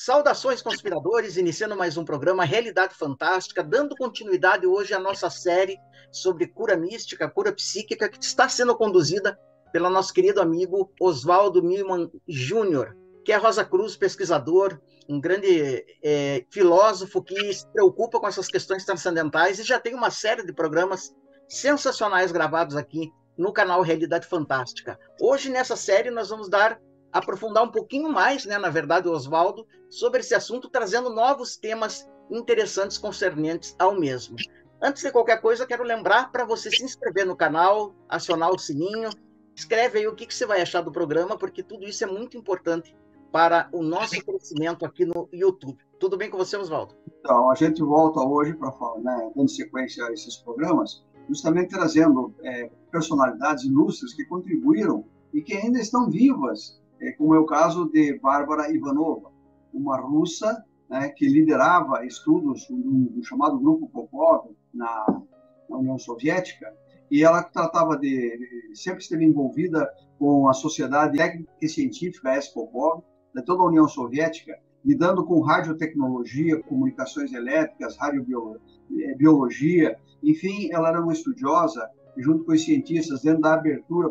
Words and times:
Saudações, 0.00 0.62
conspiradores, 0.62 1.36
iniciando 1.36 1.76
mais 1.76 1.96
um 1.96 2.04
programa 2.04 2.44
Realidade 2.44 2.94
Fantástica, 2.94 3.64
dando 3.64 3.96
continuidade 3.96 4.64
hoje 4.64 4.94
à 4.94 4.98
nossa 5.00 5.28
série 5.28 5.76
sobre 6.12 6.46
cura 6.46 6.76
mística, 6.76 7.28
cura 7.28 7.52
psíquica, 7.52 8.08
que 8.08 8.22
está 8.22 8.48
sendo 8.48 8.76
conduzida 8.76 9.36
pelo 9.72 9.90
nosso 9.90 10.14
querido 10.14 10.40
amigo 10.40 10.88
Oswaldo 11.00 11.64
Milman 11.64 12.08
Júnior, 12.28 12.96
que 13.24 13.32
é 13.32 13.36
Rosa 13.36 13.64
Cruz, 13.64 13.96
pesquisador, 13.96 14.80
um 15.08 15.20
grande 15.20 15.84
é, 16.00 16.46
filósofo 16.48 17.20
que 17.20 17.52
se 17.52 17.66
preocupa 17.72 18.20
com 18.20 18.28
essas 18.28 18.46
questões 18.46 18.84
transcendentais 18.84 19.58
e 19.58 19.64
já 19.64 19.80
tem 19.80 19.94
uma 19.94 20.12
série 20.12 20.46
de 20.46 20.52
programas 20.52 21.12
sensacionais 21.48 22.30
gravados 22.30 22.76
aqui 22.76 23.10
no 23.36 23.52
canal 23.52 23.82
Realidade 23.82 24.28
Fantástica. 24.28 24.96
Hoje, 25.20 25.50
nessa 25.50 25.74
série, 25.74 26.08
nós 26.08 26.28
vamos 26.28 26.48
dar 26.48 26.80
aprofundar 27.12 27.64
um 27.64 27.70
pouquinho 27.70 28.10
mais, 28.10 28.44
né, 28.44 28.58
na 28.58 28.68
verdade, 28.68 29.08
Oswaldo, 29.08 29.66
sobre 29.88 30.20
esse 30.20 30.34
assunto, 30.34 30.68
trazendo 30.68 31.10
novos 31.10 31.56
temas 31.56 32.08
interessantes 32.30 32.98
concernentes 32.98 33.74
ao 33.78 33.98
mesmo. 33.98 34.36
Antes 34.80 35.02
de 35.02 35.10
qualquer 35.10 35.40
coisa, 35.40 35.66
quero 35.66 35.82
lembrar 35.82 36.30
para 36.30 36.44
você 36.44 36.70
se 36.70 36.84
inscrever 36.84 37.26
no 37.26 37.36
canal, 37.36 37.94
acionar 38.08 38.50
o 38.50 38.58
sininho, 38.58 39.10
escreve 39.54 39.98
aí 39.98 40.06
o 40.06 40.14
que, 40.14 40.26
que 40.26 40.34
você 40.34 40.46
vai 40.46 40.60
achar 40.60 40.82
do 40.82 40.92
programa, 40.92 41.36
porque 41.36 41.62
tudo 41.62 41.84
isso 41.84 42.04
é 42.04 42.06
muito 42.06 42.36
importante 42.36 42.94
para 43.32 43.68
o 43.72 43.82
nosso 43.82 44.24
crescimento 44.24 44.84
aqui 44.84 45.04
no 45.04 45.28
YouTube. 45.32 45.78
Tudo 45.98 46.16
bem 46.16 46.30
com 46.30 46.38
você, 46.38 46.56
Oswaldo? 46.56 46.94
Então, 47.20 47.50
a 47.50 47.54
gente 47.54 47.82
volta 47.82 48.20
hoje 48.20 48.54
para 48.54 48.70
falar, 48.72 49.00
né, 49.00 49.32
dando 49.34 49.50
sequência 49.50 50.04
a 50.06 50.12
esses 50.12 50.36
programas, 50.36 51.04
justamente 51.28 51.70
trazendo 51.70 52.32
é, 52.42 52.70
personalidades 52.90 53.64
ilustres 53.64 54.14
que 54.14 54.24
contribuíram 54.26 55.04
e 55.34 55.42
que 55.42 55.54
ainda 55.54 55.80
estão 55.80 56.08
vivas 56.08 56.80
é, 57.00 57.12
como 57.12 57.34
é 57.34 57.38
o 57.38 57.46
caso 57.46 57.90
de 57.90 58.18
Bárbara 58.18 58.70
Ivanova, 58.70 59.30
uma 59.72 59.98
russa 60.00 60.64
né, 60.88 61.08
que 61.10 61.28
liderava 61.28 62.04
estudos 62.04 62.66
do, 62.68 63.22
chamado 63.22 63.58
Grupo 63.58 63.88
Popov 63.88 64.50
na, 64.72 65.22
na, 65.68 65.76
União 65.76 65.98
Soviética, 65.98 66.72
e 67.10 67.22
ela 67.22 67.42
tratava 67.42 67.96
de, 67.96 68.38
sempre 68.74 69.02
esteve 69.02 69.24
envolvida 69.24 69.88
com 70.18 70.48
a 70.48 70.52
Sociedade 70.52 71.16
Técnica 71.16 71.50
e 71.60 71.68
Científica, 71.68 72.30
a 72.30 72.40
Popov, 72.52 73.02
de 73.34 73.42
toda 73.42 73.62
a 73.62 73.66
União 73.66 73.86
Soviética, 73.86 74.58
lidando 74.84 75.24
com 75.24 75.40
radiotecnologia, 75.40 76.62
comunicações 76.62 77.32
elétricas, 77.32 77.96
radiobiologia, 77.96 79.90
é, 79.90 79.98
enfim, 80.22 80.70
ela 80.72 80.88
era 80.88 81.02
uma 81.02 81.12
estudiosa, 81.12 81.88
junto 82.16 82.44
com 82.44 82.52
os 82.52 82.64
cientistas, 82.64 83.22
dentro 83.22 83.42
da 83.42 83.54
abertura 83.54 84.08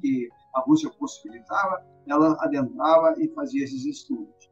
que 0.00 0.28
a 0.54 0.60
Rússia 0.60 0.90
possibilitava, 0.90 1.84
ela 2.06 2.36
adentrava 2.40 3.14
e 3.18 3.28
fazia 3.28 3.64
esses 3.64 3.84
estudos. 3.84 4.50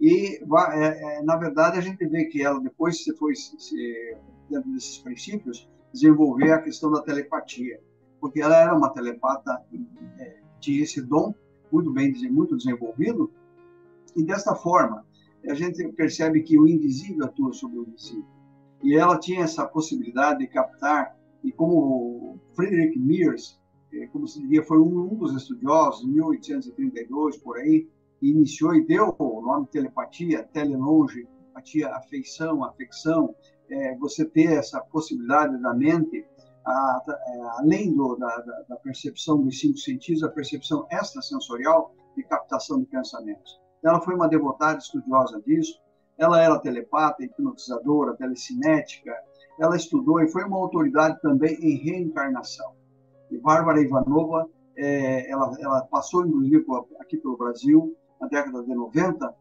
E, 0.00 0.40
é, 0.72 1.18
é, 1.18 1.22
na 1.22 1.36
verdade, 1.36 1.78
a 1.78 1.80
gente 1.80 2.06
vê 2.06 2.26
que 2.26 2.42
ela, 2.42 2.60
depois 2.60 3.02
que 3.02 3.12
foi, 3.14 3.34
se, 3.34 4.16
dentro 4.48 4.70
desses 4.72 4.98
princípios, 4.98 5.68
desenvolver 5.92 6.52
a 6.52 6.62
questão 6.62 6.90
da 6.90 7.02
telepatia, 7.02 7.80
porque 8.20 8.40
ela 8.40 8.56
era 8.56 8.76
uma 8.76 8.90
telepata, 8.90 9.62
é, 10.18 10.40
tinha 10.60 10.82
esse 10.82 11.00
dom 11.02 11.34
muito 11.72 11.92
bem, 11.92 12.12
muito 12.30 12.56
desenvolvido, 12.56 13.30
e 14.16 14.22
desta 14.22 14.54
forma, 14.54 15.04
a 15.48 15.54
gente 15.54 15.86
percebe 15.92 16.42
que 16.42 16.58
o 16.58 16.66
invisível 16.66 17.24
atua 17.24 17.52
sobre 17.52 17.78
o 17.78 17.84
visível. 17.84 18.24
E 18.82 18.94
ela 18.94 19.18
tinha 19.18 19.44
essa 19.44 19.66
possibilidade 19.66 20.40
de 20.40 20.46
captar, 20.48 21.16
e 21.42 21.52
como 21.52 22.38
Friedrich 22.54 22.98
Mears 22.98 23.58
como 24.12 24.26
se 24.26 24.40
diria, 24.40 24.62
foi 24.64 24.78
um, 24.78 25.14
dos 25.16 25.34
estudiosos, 25.34 26.04
em 26.04 26.12
1832, 26.12 27.36
por 27.38 27.56
aí, 27.58 27.88
iniciou 28.20 28.74
e 28.74 28.84
deu 28.84 29.14
o 29.18 29.40
nome 29.40 29.66
telepatia, 29.68 30.44
telelonge, 30.52 31.26
empatia, 31.50 31.94
afeição, 31.94 32.64
afecção, 32.64 33.34
é, 33.70 33.96
você 33.96 34.24
ter 34.24 34.52
essa 34.52 34.80
possibilidade 34.80 35.60
da 35.60 35.74
mente, 35.74 36.24
a, 36.64 36.70
a, 36.70 37.02
é, 37.26 37.40
além 37.60 37.94
do, 37.94 38.16
da, 38.16 38.36
da, 38.68 38.76
percepção 38.76 39.42
dos 39.42 39.58
cinco 39.58 39.78
sentidos, 39.78 40.22
a 40.22 40.28
percepção 40.28 40.86
extrasensorial 40.90 41.94
de 42.16 42.22
captação 42.24 42.80
de 42.80 42.86
pensamentos. 42.86 43.60
Ela 43.82 44.00
foi 44.00 44.14
uma 44.14 44.28
devotada 44.28 44.78
estudiosa 44.78 45.40
disso, 45.42 45.78
ela 46.16 46.42
era 46.42 46.58
telepata, 46.58 47.22
hipnotizadora, 47.22 48.16
telecinética, 48.16 49.14
ela 49.60 49.76
estudou 49.76 50.20
e 50.20 50.28
foi 50.28 50.44
uma 50.44 50.56
autoridade 50.56 51.20
também 51.20 51.54
em 51.60 51.76
reencarnação. 51.76 52.77
Bárbara 53.36 53.80
Ivanova, 53.82 54.48
é, 54.76 55.30
ela, 55.30 55.52
ela, 55.60 55.82
passou, 55.82 56.26
inclusive, 56.26 56.64
aqui 57.00 57.16
pelo 57.18 57.36
Brasil, 57.36 57.96
na 58.20 58.28
década 58.28 58.62
de 58.62 58.74
90, 58.74 59.34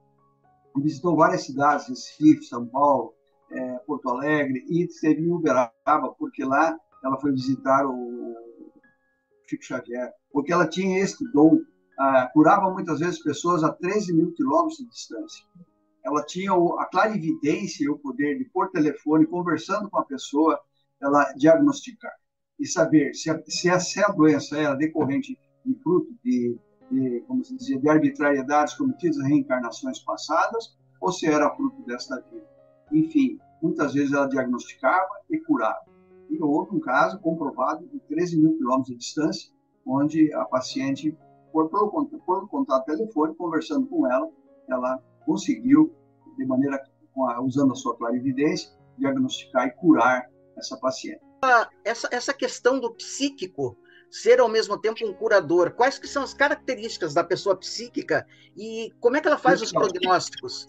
visitou 0.77 1.15
várias 1.15 1.45
cidades, 1.45 1.87
Recife, 1.87 2.43
São 2.43 2.65
Paulo, 2.67 3.13
é, 3.51 3.77
Porto 3.79 4.09
Alegre, 4.09 4.65
e 4.67 4.83
esteve 4.83 5.21
em 5.21 5.31
Uberaba, 5.31 6.13
porque 6.17 6.43
lá 6.43 6.77
ela 7.03 7.19
foi 7.19 7.31
visitar 7.31 7.85
o 7.85 8.35
Chico 9.47 9.63
Xavier, 9.63 10.11
porque 10.31 10.51
ela 10.51 10.67
tinha 10.67 10.99
esse 10.99 11.23
dom, 11.31 11.59
ah, 11.97 12.29
curava 12.33 12.69
muitas 12.71 12.99
vezes 12.99 13.23
pessoas 13.23 13.63
a 13.63 13.71
13 13.71 14.13
mil 14.13 14.33
quilômetros 14.33 14.77
de 14.77 14.89
distância. 14.89 15.45
Ela 16.03 16.23
tinha 16.23 16.51
a 16.51 16.85
clarividência 16.85 17.85
e 17.85 17.89
o 17.89 17.97
poder 17.97 18.37
de, 18.37 18.45
por 18.45 18.69
telefone, 18.69 19.25
conversando 19.25 19.89
com 19.89 19.99
a 19.99 20.05
pessoa, 20.05 20.59
ela 21.01 21.31
diagnosticar 21.33 22.13
e 22.59 22.65
saber 22.65 23.13
se 23.13 23.29
a, 23.29 23.41
se 23.45 23.69
a, 23.69 23.79
se 23.79 24.03
a 24.03 24.07
doença 24.09 24.57
era 24.57 24.75
decorrente 24.75 25.37
de 25.65 25.75
fruto 25.75 26.13
de, 26.23 26.57
de, 26.91 27.23
como 27.27 27.43
se 27.43 27.55
dizia, 27.55 27.79
de 27.79 27.89
arbitrariedades 27.89 28.73
cometidas 28.73 29.17
em 29.17 29.27
reencarnações 29.27 29.99
passadas 29.99 30.75
ou 30.99 31.11
se 31.11 31.27
era 31.27 31.53
fruto 31.55 31.81
desta 31.83 32.19
vida. 32.31 32.47
Enfim, 32.91 33.39
muitas 33.61 33.93
vezes 33.93 34.13
ela 34.13 34.27
diagnosticava 34.27 35.09
e 35.29 35.37
curava. 35.39 35.85
E 36.29 36.41
houve 36.41 36.75
um 36.75 36.79
caso 36.79 37.19
comprovado 37.19 37.85
de 37.87 37.99
13 37.99 38.41
mil 38.41 38.57
quilômetros 38.57 38.87
de 38.87 38.95
distância, 38.95 39.51
onde 39.85 40.33
a 40.33 40.43
paciente, 40.45 41.15
por, 41.51 41.69
por, 41.69 42.05
por 42.25 42.49
contato 42.49 42.85
telefônico, 42.85 43.37
conversando 43.37 43.87
com 43.87 44.11
ela, 44.11 44.29
ela 44.67 45.01
conseguiu, 45.25 45.93
de 46.37 46.45
maneira 46.45 46.81
usando 47.43 47.71
a 47.71 47.75
sua 47.75 47.97
clarividência, 47.97 48.69
diagnosticar 48.97 49.67
e 49.67 49.71
curar 49.71 50.29
essa 50.57 50.77
paciente 50.77 51.26
essa, 51.83 52.09
essa 52.11 52.33
questão 52.33 52.79
do 52.79 52.93
psíquico 52.93 53.77
ser 54.09 54.39
ao 54.39 54.49
mesmo 54.49 54.77
tempo 54.77 55.05
um 55.05 55.13
curador, 55.13 55.71
quais 55.71 55.99
que 55.99 56.07
são 56.07 56.23
as 56.23 56.33
características 56.33 57.13
da 57.13 57.23
pessoa 57.23 57.55
psíquica 57.55 58.25
e 58.55 58.93
como 58.99 59.17
é 59.17 59.21
que 59.21 59.27
ela 59.27 59.37
faz 59.37 59.61
os 59.61 59.71
prognósticos? 59.71 60.67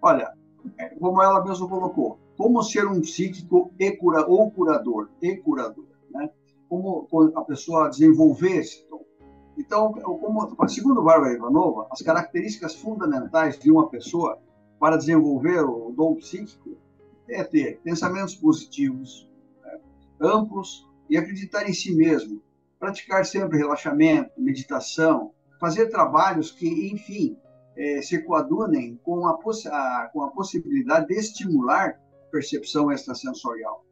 Olha, 0.00 0.32
é, 0.78 0.88
como 0.90 1.22
ela 1.22 1.44
mesma 1.44 1.68
colocou, 1.68 2.18
como 2.36 2.62
ser 2.62 2.86
um 2.86 3.00
psíquico 3.00 3.72
e 3.78 3.92
cura, 3.92 4.26
ou 4.26 4.50
curador, 4.50 5.10
e 5.20 5.36
curador, 5.36 5.86
né? 6.10 6.30
Como 6.68 7.06
a 7.34 7.42
pessoa 7.42 7.88
desenvolver 7.88 8.58
esse 8.58 8.86
dom. 8.88 9.04
Então, 9.56 9.92
como, 9.92 10.68
segundo 10.68 11.02
Bárbara 11.02 11.32
Ivanova, 11.32 11.86
as 11.90 12.02
características 12.02 12.74
fundamentais 12.74 13.58
de 13.58 13.70
uma 13.70 13.88
pessoa 13.88 14.38
para 14.78 14.96
desenvolver 14.96 15.62
o 15.62 15.92
dom 15.92 16.16
psíquico 16.16 16.76
é 17.28 17.42
ter 17.42 17.80
pensamentos 17.82 18.34
positivos, 18.34 19.25
amplos 20.20 20.86
e 21.08 21.16
acreditar 21.16 21.68
em 21.68 21.72
si 21.72 21.94
mesmo, 21.94 22.42
praticar 22.78 23.24
sempre 23.24 23.58
relaxamento, 23.58 24.30
meditação, 24.38 25.32
fazer 25.60 25.88
trabalhos 25.88 26.50
que, 26.50 26.90
enfim, 26.92 27.36
é, 27.76 28.00
se 28.02 28.22
coadunem 28.22 28.98
com 29.02 29.26
a, 29.26 29.32
a, 29.32 30.10
com 30.12 30.22
a 30.22 30.30
possibilidade 30.30 31.08
de 31.08 31.14
estimular 31.14 32.00
percepção 32.30 32.90
extrasensorial. 32.90 33.84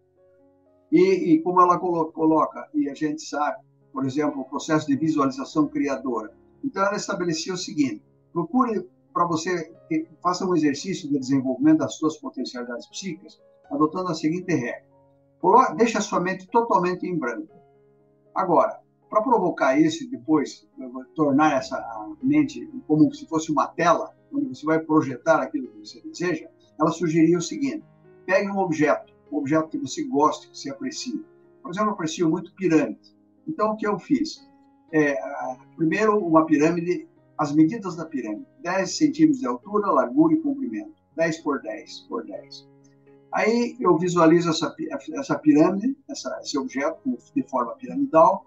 E, 0.91 1.35
e 1.35 1.43
como 1.43 1.61
ela 1.61 1.79
coloca, 1.79 2.69
e 2.75 2.89
a 2.89 2.95
gente 2.95 3.23
sabe, 3.23 3.59
por 3.93 4.05
exemplo, 4.05 4.41
o 4.41 4.45
processo 4.45 4.87
de 4.87 4.97
visualização 4.97 5.67
criadora. 5.69 6.33
Então, 6.63 6.85
ela 6.85 6.97
estabelecia 6.97 7.55
o 7.55 7.59
seguinte: 7.59 8.03
procure 8.33 8.89
para 9.13 9.27
você 9.27 9.73
que 9.89 10.07
faça 10.23 10.47
um 10.47 10.55
exercício 10.55 11.09
de 11.09 11.19
desenvolvimento 11.19 11.79
das 11.79 11.95
suas 11.97 12.17
potencialidades 12.17 12.87
psíquicas, 12.89 13.41
adotando 13.71 14.09
a 14.09 14.15
seguinte 14.15 14.53
regra: 14.55 14.85
deixa 15.77 15.99
a 15.99 16.03
sua 16.03 16.21
mente 16.21 16.47
totalmente 16.49 17.07
em 17.07 17.19
branco. 17.19 17.55
Agora, 18.35 18.81
para 19.11 19.23
provocar 19.23 19.79
isso 19.79 20.09
depois 20.11 20.67
tornar 21.15 21.59
essa 21.59 21.79
mente 22.23 22.69
como 22.87 23.13
se 23.15 23.27
fosse 23.29 23.53
uma 23.53 23.69
tela, 23.69 24.15
onde 24.33 24.49
você 24.49 24.67
vai 24.67 24.81
projetar 24.81 25.41
aquilo 25.41 25.69
que 25.69 25.79
você 25.79 26.01
deseja, 26.01 26.49
ela 26.81 26.91
sugeria 26.91 27.39
o 27.39 27.43
seguinte: 27.43 27.85
pegue 28.27 28.51
um 28.51 28.59
objeto, 28.59 29.13
um 29.31 29.37
objeto 29.37 29.69
que 29.69 29.79
você 29.79 30.05
gosta, 30.05 30.49
que 30.49 30.59
você 30.59 30.71
aprecia. 30.71 31.21
Por 31.63 31.71
exemplo, 31.71 31.91
eu 31.91 31.95
aprecio 31.95 32.29
muito 32.29 32.53
pirâmides. 32.55 33.15
Então, 33.47 33.73
o 33.73 33.77
que 33.77 33.87
eu 33.87 33.99
fiz? 33.99 34.47
É, 34.93 35.17
primeiro, 35.77 36.19
uma 36.19 36.47
pirâmide, 36.47 37.09
as 37.39 37.55
medidas 37.55 37.97
da 37.97 38.07
pirâmide: 38.07 38.47
10 38.63 38.97
centímetros 38.97 39.41
de 39.41 39.47
altura, 39.47 39.93
largura 39.93 40.35
e 40.35 40.41
comprimento. 40.41 40.93
10 41.17 41.39
por 41.43 41.63
10 41.63 42.01
por 42.09 42.25
10. 42.25 42.69
Aí 43.35 43.77
eu 43.81 43.99
visualizo 43.99 44.49
essa, 44.51 44.73
essa 45.15 45.37
pirâmide, 45.37 45.99
essa, 46.09 46.39
esse 46.41 46.57
objeto 46.57 47.19
de 47.35 47.43
forma 47.43 47.75
piramidal. 47.75 48.47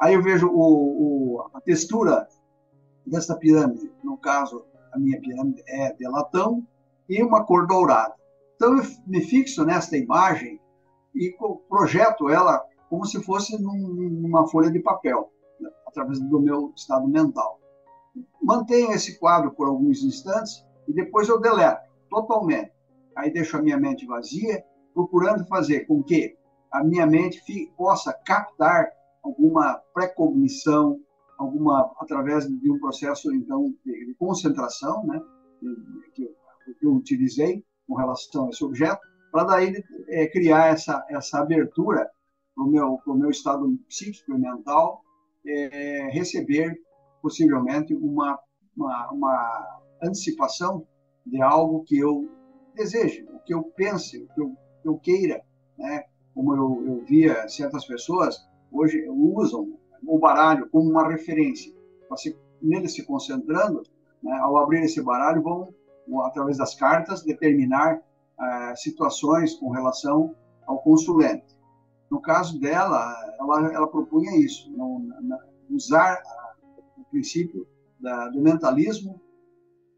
Aí 0.00 0.14
eu 0.14 0.22
vejo 0.22 0.48
o, 0.48 1.36
o, 1.36 1.50
a 1.52 1.60
textura 1.60 2.26
dessa 3.06 3.36
pirâmide, 3.36 3.92
no 4.02 4.16
caso, 4.16 4.64
a 4.90 4.98
minha 4.98 5.20
pirâmide 5.20 5.62
é 5.68 5.92
de 5.92 6.08
latão 6.08 6.66
e 7.06 7.22
uma 7.22 7.44
cor 7.44 7.66
dourada. 7.66 8.14
Então 8.56 8.78
eu 8.78 8.84
me 9.06 9.20
fixo 9.20 9.66
nesta 9.66 9.98
imagem 9.98 10.58
e 11.14 11.36
projeto 11.68 12.30
ela 12.30 12.64
como 12.88 13.04
se 13.04 13.22
fosse 13.22 13.60
numa 13.60 14.48
folha 14.48 14.70
de 14.70 14.80
papel, 14.80 15.30
né, 15.60 15.68
através 15.86 16.18
do 16.20 16.40
meu 16.40 16.72
estado 16.74 17.06
mental. 17.06 17.60
Mantenho 18.42 18.92
esse 18.92 19.18
quadro 19.18 19.50
por 19.52 19.68
alguns 19.68 20.02
instantes 20.02 20.64
e 20.88 20.92
depois 20.92 21.28
eu 21.28 21.38
deleto 21.38 21.82
totalmente. 22.08 22.71
Aí 23.16 23.32
deixo 23.32 23.56
a 23.56 23.62
minha 23.62 23.78
mente 23.78 24.06
vazia, 24.06 24.64
procurando 24.94 25.46
fazer 25.46 25.86
com 25.86 26.02
que 26.02 26.36
a 26.70 26.82
minha 26.82 27.06
mente 27.06 27.42
possa 27.76 28.12
captar 28.12 28.90
alguma 29.22 29.80
precognição, 29.94 30.98
alguma 31.38 31.92
através 31.98 32.46
de 32.46 32.70
um 32.70 32.78
processo 32.78 33.32
então 33.34 33.74
de, 33.84 34.14
concentração, 34.18 35.06
né, 35.06 35.20
que, 36.14 36.26
que 36.78 36.86
eu 36.86 36.94
utilizei 36.94 37.64
com 37.86 37.94
relação 37.94 38.46
a 38.46 38.50
esse 38.50 38.64
objeto, 38.64 39.00
para 39.30 39.44
daí 39.44 39.82
é, 40.08 40.26
criar 40.28 40.68
essa 40.68 41.04
essa 41.08 41.40
abertura 41.40 42.10
para 42.54 42.64
o 42.64 42.68
meu, 42.68 42.98
pro 42.98 43.14
meu 43.14 43.30
estado 43.30 43.78
psíquico 43.88 44.32
e 44.32 44.38
mental 44.38 45.02
é, 45.46 46.08
receber 46.12 46.74
possivelmente 47.20 47.94
uma, 47.94 48.38
uma, 48.76 49.10
uma 49.10 49.80
antecipação 50.02 50.86
de 51.24 51.40
algo 51.40 51.84
que 51.84 51.98
eu 51.98 52.28
deseje, 52.74 53.26
o 53.32 53.38
que 53.40 53.54
eu 53.54 53.62
pense, 53.62 54.22
o 54.22 54.28
que 54.34 54.40
eu, 54.40 54.56
eu 54.84 54.98
queira, 54.98 55.42
né? 55.78 56.04
Como 56.34 56.54
eu, 56.54 56.84
eu 56.86 57.04
via 57.04 57.46
certas 57.48 57.84
pessoas 57.84 58.42
hoje 58.72 59.06
usam 59.08 59.78
o 60.06 60.18
baralho 60.18 60.68
como 60.70 60.90
uma 60.90 61.08
referência, 61.08 61.72
você 62.08 62.36
nele 62.60 62.88
se 62.88 63.04
concentrando, 63.04 63.82
né? 64.22 64.32
ao 64.38 64.56
abrir 64.56 64.82
esse 64.82 65.02
baralho 65.02 65.42
vão 65.42 65.74
através 66.24 66.58
das 66.58 66.74
cartas 66.74 67.22
determinar 67.22 67.96
uh, 67.98 68.76
situações 68.76 69.54
com 69.54 69.70
relação 69.70 70.34
ao 70.66 70.78
consulente. 70.78 71.56
No 72.10 72.20
caso 72.20 72.58
dela, 72.60 73.14
ela, 73.38 73.72
ela 73.72 73.88
propunha 73.88 74.36
isso, 74.36 74.70
não, 74.72 74.98
não, 74.98 75.38
usar 75.70 76.20
o 76.98 77.04
princípio 77.10 77.66
da, 78.00 78.28
do 78.28 78.40
mentalismo, 78.40 79.20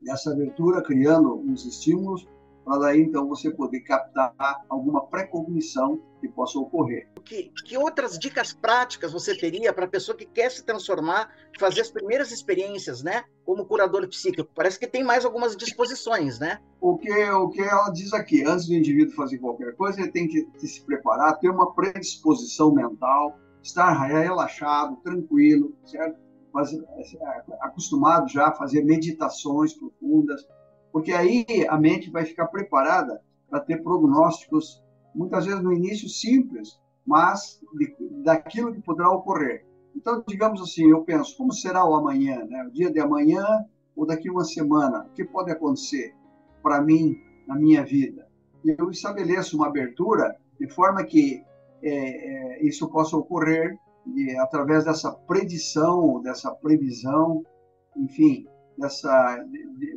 dessa 0.00 0.32
abertura, 0.32 0.82
criando 0.82 1.34
uns 1.34 1.64
estímulos, 1.64 2.28
para 2.64 2.78
daí 2.78 3.02
então 3.02 3.28
você 3.28 3.50
poder 3.50 3.80
captar 3.80 4.34
alguma 4.68 5.06
precognição 5.06 6.00
que 6.20 6.28
possa 6.28 6.58
ocorrer. 6.58 7.08
Que, 7.24 7.52
que 7.64 7.76
outras 7.76 8.18
dicas 8.18 8.52
práticas 8.52 9.12
você 9.12 9.36
teria 9.36 9.72
para 9.72 9.84
a 9.84 9.88
pessoa 9.88 10.16
que 10.16 10.24
quer 10.24 10.50
se 10.50 10.64
transformar, 10.64 11.30
fazer 11.58 11.82
as 11.82 11.90
primeiras 11.90 12.32
experiências, 12.32 13.02
né? 13.02 13.24
Como 13.44 13.66
curador 13.66 14.08
psíquico? 14.08 14.50
Parece 14.54 14.78
que 14.78 14.86
tem 14.86 15.04
mais 15.04 15.24
algumas 15.24 15.56
disposições, 15.56 16.38
né? 16.38 16.58
O 16.80 16.96
que, 16.96 17.12
o 17.30 17.48
que 17.50 17.60
ela 17.60 17.90
diz 17.90 18.12
aqui, 18.12 18.42
antes 18.44 18.66
do 18.66 18.74
indivíduo 18.74 19.14
fazer 19.14 19.38
qualquer 19.38 19.74
coisa, 19.76 20.00
ele 20.00 20.10
tem 20.10 20.26
que 20.26 20.48
se 20.66 20.82
preparar, 20.82 21.38
ter 21.38 21.50
uma 21.50 21.74
predisposição 21.74 22.72
mental, 22.72 23.38
estar 23.62 23.92
relaxado, 23.92 24.96
tranquilo, 24.96 25.74
certo? 25.84 26.18
Fazer, 26.52 26.82
é, 26.82 27.44
acostumado 27.60 28.28
já 28.28 28.48
a 28.48 28.52
fazer 28.52 28.84
meditações 28.84 29.74
profundas, 29.74 30.46
porque 30.94 31.10
aí 31.10 31.44
a 31.68 31.76
mente 31.76 32.08
vai 32.08 32.24
ficar 32.24 32.46
preparada 32.46 33.20
para 33.50 33.58
ter 33.58 33.82
prognósticos 33.82 34.80
muitas 35.12 35.44
vezes 35.44 35.60
no 35.60 35.72
início 35.72 36.08
simples, 36.08 36.80
mas 37.04 37.60
de, 37.76 37.96
daquilo 38.22 38.72
que 38.72 38.80
poderá 38.80 39.10
ocorrer. 39.10 39.66
Então, 39.96 40.22
digamos 40.24 40.62
assim, 40.62 40.88
eu 40.88 41.02
penso, 41.02 41.36
como 41.36 41.52
será 41.52 41.84
o 41.84 41.96
amanhã, 41.96 42.44
né? 42.44 42.64
o 42.68 42.70
dia 42.70 42.92
de 42.92 43.00
amanhã 43.00 43.44
ou 43.96 44.06
daqui 44.06 44.30
uma 44.30 44.44
semana? 44.44 45.04
O 45.06 45.14
que 45.14 45.24
pode 45.24 45.50
acontecer 45.50 46.14
para 46.62 46.80
mim 46.80 47.20
na 47.44 47.56
minha 47.56 47.84
vida? 47.84 48.28
Eu 48.64 48.88
estabeleço 48.88 49.56
uma 49.56 49.66
abertura 49.66 50.36
de 50.60 50.68
forma 50.68 51.02
que 51.02 51.42
é, 51.82 51.90
é, 51.90 52.64
isso 52.64 52.88
possa 52.88 53.16
ocorrer 53.16 53.76
e, 54.14 54.30
através 54.36 54.84
dessa 54.84 55.10
predição, 55.10 56.22
dessa 56.22 56.52
previsão, 56.52 57.42
enfim, 57.96 58.46
dessa, 58.76 59.44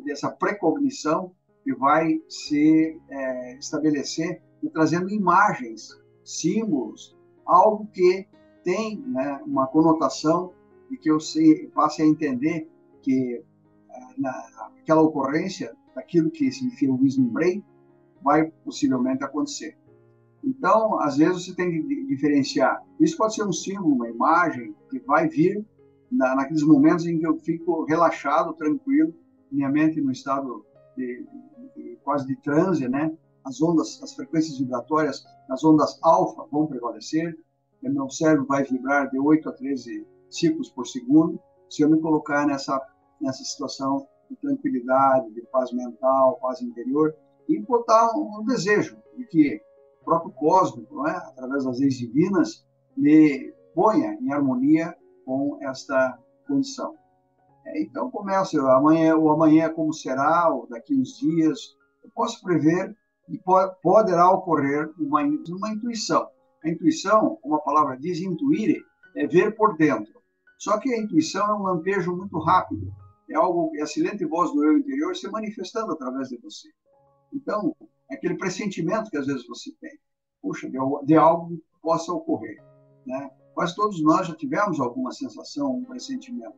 dessa 0.06 0.32
precognição 0.32 1.32
que 1.64 1.74
vai 1.76 2.22
se 2.30 3.00
é, 3.10 3.58
estabelecer 3.58 4.42
e 4.64 4.70
trazendo 4.70 5.10
imagens, 5.10 5.90
símbolos, 6.24 7.16
algo 7.46 7.88
que 7.88 8.28
tem 8.64 9.00
né, 9.00 9.42
uma 9.46 9.68
conotação 9.68 10.54
e 10.92 10.98
que 10.98 11.10
eu 11.10 11.20
sei, 11.20 11.68
passe 11.68 12.02
a 12.02 12.06
entender 12.06 12.70
que 13.02 13.44
ah, 13.90 14.14
na, 14.18 14.72
aquela 14.82 15.02
ocorrência, 15.02 15.76
daquilo 15.96 16.30
que 16.30 16.50
eu 16.82 16.96
vislumbrei, 16.98 17.64
vai 18.22 18.52
possivelmente 18.64 19.24
acontecer. 19.24 19.78
Então, 20.44 21.00
às 21.00 21.18
vezes 21.18 21.46
você 21.46 21.56
tem 21.56 21.72
que 21.72 22.06
diferenciar. 22.06 22.84
Isso 23.00 23.18
pode 23.18 23.36
ser 23.36 23.44
um 23.44 23.52
símbolo, 23.52 23.96
uma 23.96 24.10
imagem 24.10 24.76
que 24.90 25.00
vai 25.00 25.28
vir 25.28 25.66
na, 26.12 26.36
naqueles 26.36 26.64
momentos 26.64 27.06
em 27.06 27.20
que 27.20 27.28
eu 27.28 27.38
fico 27.38 27.86
relaxado, 27.86 28.54
tranquilo, 28.54 29.14
minha 29.52 29.70
mente 29.70 30.02
no 30.02 30.12
estado 30.12 30.66
de, 30.96 31.26
de, 31.76 31.98
quase 32.04 32.26
de 32.28 32.36
transe, 32.42 32.88
né? 32.88 33.16
as 33.46 33.62
ondas, 33.62 34.02
as 34.04 34.14
frequências 34.14 34.58
vibratórias, 34.58 35.24
as 35.50 35.64
ondas 35.64 35.98
alfa 36.04 36.46
vão 36.52 36.68
prevalecer, 36.68 37.38
meu 37.82 38.10
cérebro 38.10 38.46
vai 38.46 38.64
vibrar 38.64 39.10
de 39.10 39.18
8 39.18 39.48
a 39.48 39.54
13 39.54 40.06
ciclos 40.30 40.70
por 40.70 40.86
segundo, 40.86 41.40
se 41.70 41.82
eu 41.82 41.90
me 41.90 42.00
colocar 42.02 42.46
nessa, 42.46 42.82
nessa 43.22 43.44
situação 43.44 44.06
de 44.30 44.36
tranquilidade, 44.38 45.32
de 45.34 45.42
paz 45.44 45.72
mental, 45.72 46.38
paz 46.42 46.62
interior, 46.62 47.16
e 47.48 47.60
botar 47.62 48.12
um, 48.18 48.42
um 48.42 48.46
desejo 48.46 48.98
de 49.16 49.26
que 49.26 49.62
o 50.02 50.06
próprio 50.06 50.32
cósmico, 50.34 50.96
não 50.96 51.08
é? 51.08 51.16
através 51.16 51.64
das 51.64 51.80
leis 51.80 51.98
divinas, 51.98 52.66
me 52.96 53.54
ponha 53.74 54.18
em 54.20 54.34
harmonia 54.34 54.97
com 55.28 55.60
esta 55.62 56.18
condição. 56.48 56.96
É, 57.66 57.82
então, 57.82 58.10
começa 58.10 58.58
amanhã, 58.72 59.18
o 59.18 59.30
amanhã 59.30 59.70
como 59.70 59.94
será, 59.94 60.50
ou 60.50 60.66
daqui 60.70 60.96
uns 60.96 61.18
dias, 61.18 61.76
eu 62.02 62.10
posso 62.16 62.42
prever 62.42 62.96
e 63.28 63.38
poderá 63.84 64.32
ocorrer 64.32 64.90
uma, 64.98 65.22
uma 65.22 65.70
intuição. 65.70 66.30
A 66.64 66.70
intuição, 66.70 67.38
como 67.42 67.56
a 67.56 67.60
palavra 67.60 67.98
diz, 67.98 68.22
intuir, 68.22 68.82
é 69.18 69.28
ver 69.28 69.54
por 69.58 69.76
dentro. 69.76 70.14
Só 70.58 70.80
que 70.80 70.94
a 70.94 70.98
intuição 70.98 71.46
é 71.46 71.54
um 71.54 71.64
lampejo 71.64 72.16
muito 72.16 72.40
rápido. 72.40 72.90
É 73.30 73.36
algo, 73.36 73.70
é 73.76 73.82
a 73.82 73.86
silente 73.86 74.24
voz 74.24 74.54
do 74.54 74.64
eu 74.64 74.78
interior 74.78 75.14
se 75.14 75.30
manifestando 75.30 75.92
através 75.92 76.30
de 76.30 76.38
você. 76.38 76.70
Então, 77.34 77.76
é 78.10 78.16
aquele 78.16 78.38
pressentimento 78.38 79.12
que 79.12 79.18
às 79.18 79.28
vezes 79.28 79.46
você 79.46 79.72
tem. 79.82 80.00
Puxa, 80.42 80.70
de, 80.70 80.78
de 81.06 81.16
algo 81.16 81.50
que 81.50 81.62
possa 81.82 82.14
ocorrer. 82.14 82.64
Né? 83.06 83.30
Quase 83.58 83.76
todos 83.76 84.00
nós 84.04 84.28
já 84.28 84.36
tivemos 84.36 84.80
alguma 84.80 85.12
sensação, 85.12 85.78
um 85.78 85.84
pressentimento. 85.84 86.54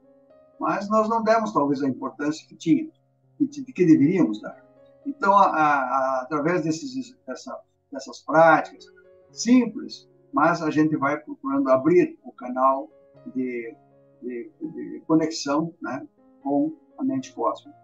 Mas 0.60 0.90
nós 0.90 1.08
não 1.08 1.24
demos, 1.24 1.54
talvez, 1.54 1.82
a 1.82 1.88
importância 1.88 2.46
que 2.46 2.58
tínhamos, 2.58 2.94
que, 3.38 3.86
deveríamos 3.86 4.42
dar. 4.42 4.62
Então, 5.06 5.32
a, 5.32 5.46
a, 5.46 6.22
através 6.24 6.66
desses, 6.66 7.18
dessa, 7.26 7.58
dessas 7.90 8.20
práticas 8.20 8.86
simples, 9.32 10.10
mas 10.34 10.62
a 10.62 10.70
gente 10.70 10.98
vai 10.98 11.18
procurando 11.18 11.70
abrir 11.70 12.20
o 12.22 12.34
canal 12.34 12.90
de, 13.34 13.74
de, 14.22 14.52
de 14.60 15.02
conexão 15.08 15.74
né, 15.82 16.06
com 16.44 16.76
a 16.98 17.04
mente 17.06 17.32
cósmica, 17.32 17.80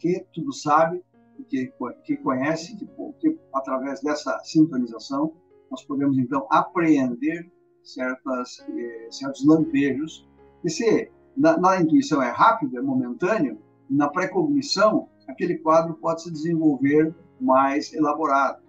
que 0.00 0.26
tudo 0.34 0.52
sabe, 0.52 1.00
que, 1.48 1.72
que 2.02 2.16
conhece, 2.16 2.76
que, 2.76 2.86
que 3.20 3.38
através 3.54 4.00
dessa 4.02 4.36
sintonização 4.42 5.32
nós 5.70 5.84
podemos 5.84 6.18
então 6.18 6.48
apreender 6.50 7.48
certas, 7.82 8.64
eh, 8.68 9.08
certos 9.10 9.44
lampejos, 9.46 10.28
que 10.62 10.68
se 10.68 11.10
na, 11.36 11.56
na 11.58 11.80
intuição 11.80 12.22
é 12.22 12.30
rápido, 12.30 12.78
é 12.78 12.82
momentâneo, 12.82 13.58
na 13.88 14.08
precognição 14.08 15.08
aquele 15.30 15.58
quadro 15.58 15.94
pode 15.94 16.22
se 16.22 16.30
desenvolver 16.30 17.14
mais 17.40 17.92
elaborado, 17.92 18.62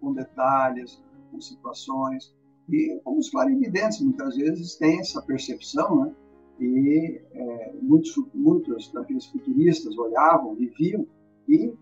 com 0.00 0.12
detalhes, 0.12 1.02
com 1.30 1.40
situações. 1.40 2.34
E 2.68 3.00
como 3.04 3.18
os 3.18 3.30
clarividentes 3.30 4.00
muitas 4.00 4.36
vezes 4.36 4.76
têm 4.76 5.00
essa 5.00 5.22
percepção, 5.22 6.04
né? 6.04 6.14
E 6.60 7.20
é, 7.32 7.74
muitos, 7.80 8.14
muitos 8.34 8.92
daqueles 8.92 9.26
futuristas 9.26 9.96
olhavam 9.96 10.56
e 10.58 10.66
viam, 10.66 11.06
e, 11.48 11.72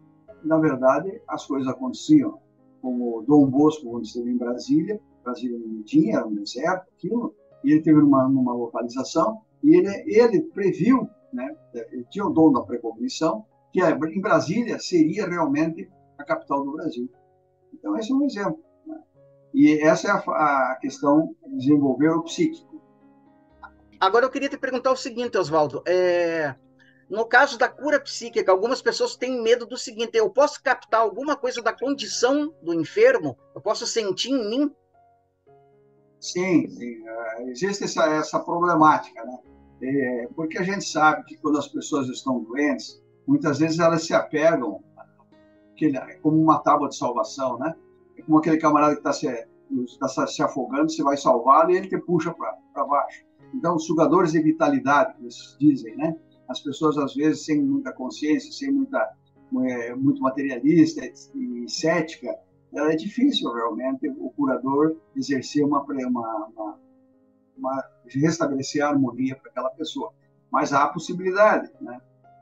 na 0.43 0.59
verdade, 0.59 1.21
as 1.29 1.47
coisas 1.47 1.69
aconteciam. 1.69 2.39
Como 2.81 3.23
Dom 3.23 3.47
Bosco, 3.47 3.91
quando 3.91 4.05
esteve 4.05 4.31
em 4.31 4.39
Brasília, 4.39 4.99
Brasília 5.31 5.59
não 5.59 5.83
tinha, 5.83 6.27
um 6.27 6.35
deserto, 6.35 6.87
aquilo, 6.97 7.35
e 7.65 7.73
ele 7.73 7.83
teve 7.83 8.01
uma, 8.01 8.27
uma 8.27 8.53
localização, 8.53 9.41
e 9.63 9.77
ele, 9.77 9.89
ele 10.07 10.43
previu, 10.43 11.09
né? 11.33 11.57
ele 11.93 12.05
tinha 12.11 12.27
o 12.27 12.31
dom 12.31 12.53
da 12.53 12.63
precognição, 12.63 13.45
que 13.73 13.81
é, 13.81 13.91
em 13.91 14.21
Brasília 14.21 14.79
seria 14.79 15.29
realmente 15.29 15.89
a 16.19 16.25
capital 16.25 16.65
do 16.65 16.73
Brasil. 16.73 17.09
Então, 17.73 17.97
esse 17.97 18.11
é 18.11 18.15
um 18.15 18.25
exemplo. 18.25 18.59
Né? 18.87 18.99
E 19.55 19.81
essa 19.81 20.09
é 20.09 20.11
a, 20.11 20.73
a 20.73 20.79
questão 20.81 21.35
de 21.47 21.57
desenvolver 21.57 22.11
o 22.11 22.23
psíquico. 22.23 22.81
Agora, 24.01 24.25
eu 24.25 24.31
queria 24.31 24.49
te 24.49 24.59
perguntar 24.59 24.91
o 24.91 24.97
seguinte, 24.97 25.39
Oswaldo. 25.39 25.83
É... 25.87 26.55
no 27.09 27.27
caso 27.27 27.59
da 27.59 27.69
cura 27.69 28.01
psíquica, 28.01 28.51
algumas 28.51 28.83
pessoas 28.83 29.15
têm 29.15 29.43
medo 29.43 29.67
do 29.67 29.77
seguinte: 29.77 30.17
eu 30.17 30.31
posso 30.31 30.63
captar 30.63 31.01
alguma 31.01 31.37
coisa 31.37 31.63
da 31.63 31.73
condição 31.73 32.53
do 32.63 32.75
enfermo? 32.75 33.39
Eu 33.55 33.61
posso 33.61 33.87
sentir 33.87 34.31
em 34.31 34.49
mim? 34.49 34.75
Sim, 36.21 36.69
sim. 36.69 37.03
É, 37.07 37.51
existe 37.51 37.85
essa, 37.85 38.05
essa 38.07 38.39
problemática, 38.41 39.25
né? 39.25 39.39
É, 39.83 40.29
porque 40.37 40.59
a 40.59 40.63
gente 40.63 40.85
sabe 40.85 41.25
que 41.25 41.37
quando 41.39 41.59
as 41.59 41.69
pessoas 41.69 42.09
estão 42.09 42.41
doentes, 42.45 43.03
muitas 43.27 43.59
vezes 43.59 43.79
elas 43.79 44.05
se 44.05 44.13
apegam 44.13 44.83
como 46.23 46.39
uma 46.39 46.59
tábua 46.59 46.91
de 46.91 46.97
salvação, 46.97 47.59
né? 47.59 47.75
É 48.19 48.23
como 48.23 48.37
aquele 48.37 48.59
camarada 48.59 48.93
que 48.93 49.01
está 49.01 49.15
se, 49.15 49.27
tá 49.99 50.27
se 50.27 50.43
afogando, 50.43 50.93
você 50.93 51.03
vai 51.03 51.17
salvá-lo 51.17 51.71
e 51.71 51.79
ele 51.79 51.89
te 51.89 51.97
puxa 51.97 52.35
para 52.35 52.85
baixo. 52.85 53.25
Então, 53.55 53.79
sugadores 53.79 54.33
de 54.33 54.43
vitalidade, 54.43 55.15
eles 55.21 55.57
dizem, 55.59 55.97
né? 55.97 56.15
As 56.49 56.61
pessoas, 56.61 56.99
às 56.99 57.15
vezes, 57.15 57.47
sem 57.47 57.63
muita 57.63 57.93
consciência, 57.93 58.53
sem 58.53 58.71
muita, 58.71 59.11
é, 59.65 59.95
muito 59.95 60.21
materialista 60.21 61.01
e 61.35 61.67
cética, 61.67 62.37
é 62.73 62.97
difícil 62.97 63.53
realmente 63.53 64.09
o 64.09 64.31
curador 64.31 64.97
exercer 65.17 65.65
uma, 65.65 65.83
uma, 65.83 66.47
uma, 66.47 66.79
uma 67.57 67.85
restabelecer 68.07 68.85
a 68.85 68.89
harmonia 68.89 69.37
para 69.37 69.51
aquela 69.51 69.71
pessoa. 69.71 70.13
Mas 70.51 70.73
há 70.73 70.85
a 70.85 70.89
possibilidade, 70.89 71.71
né? 71.81 72.01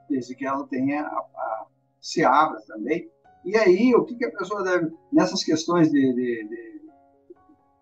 Desde 0.08 0.34
que 0.34 0.46
ela 0.46 0.66
tenha 0.66 1.02
a, 1.02 1.18
a, 1.18 1.66
se 2.00 2.24
abra 2.24 2.60
também. 2.66 3.10
E 3.44 3.56
aí, 3.56 3.94
o 3.94 4.04
que, 4.04 4.16
que 4.16 4.24
a 4.24 4.30
pessoa 4.30 4.62
deve 4.62 4.92
nessas 5.12 5.42
questões 5.44 5.90
de, 5.90 6.12
de, 6.14 6.48
de 6.48 6.80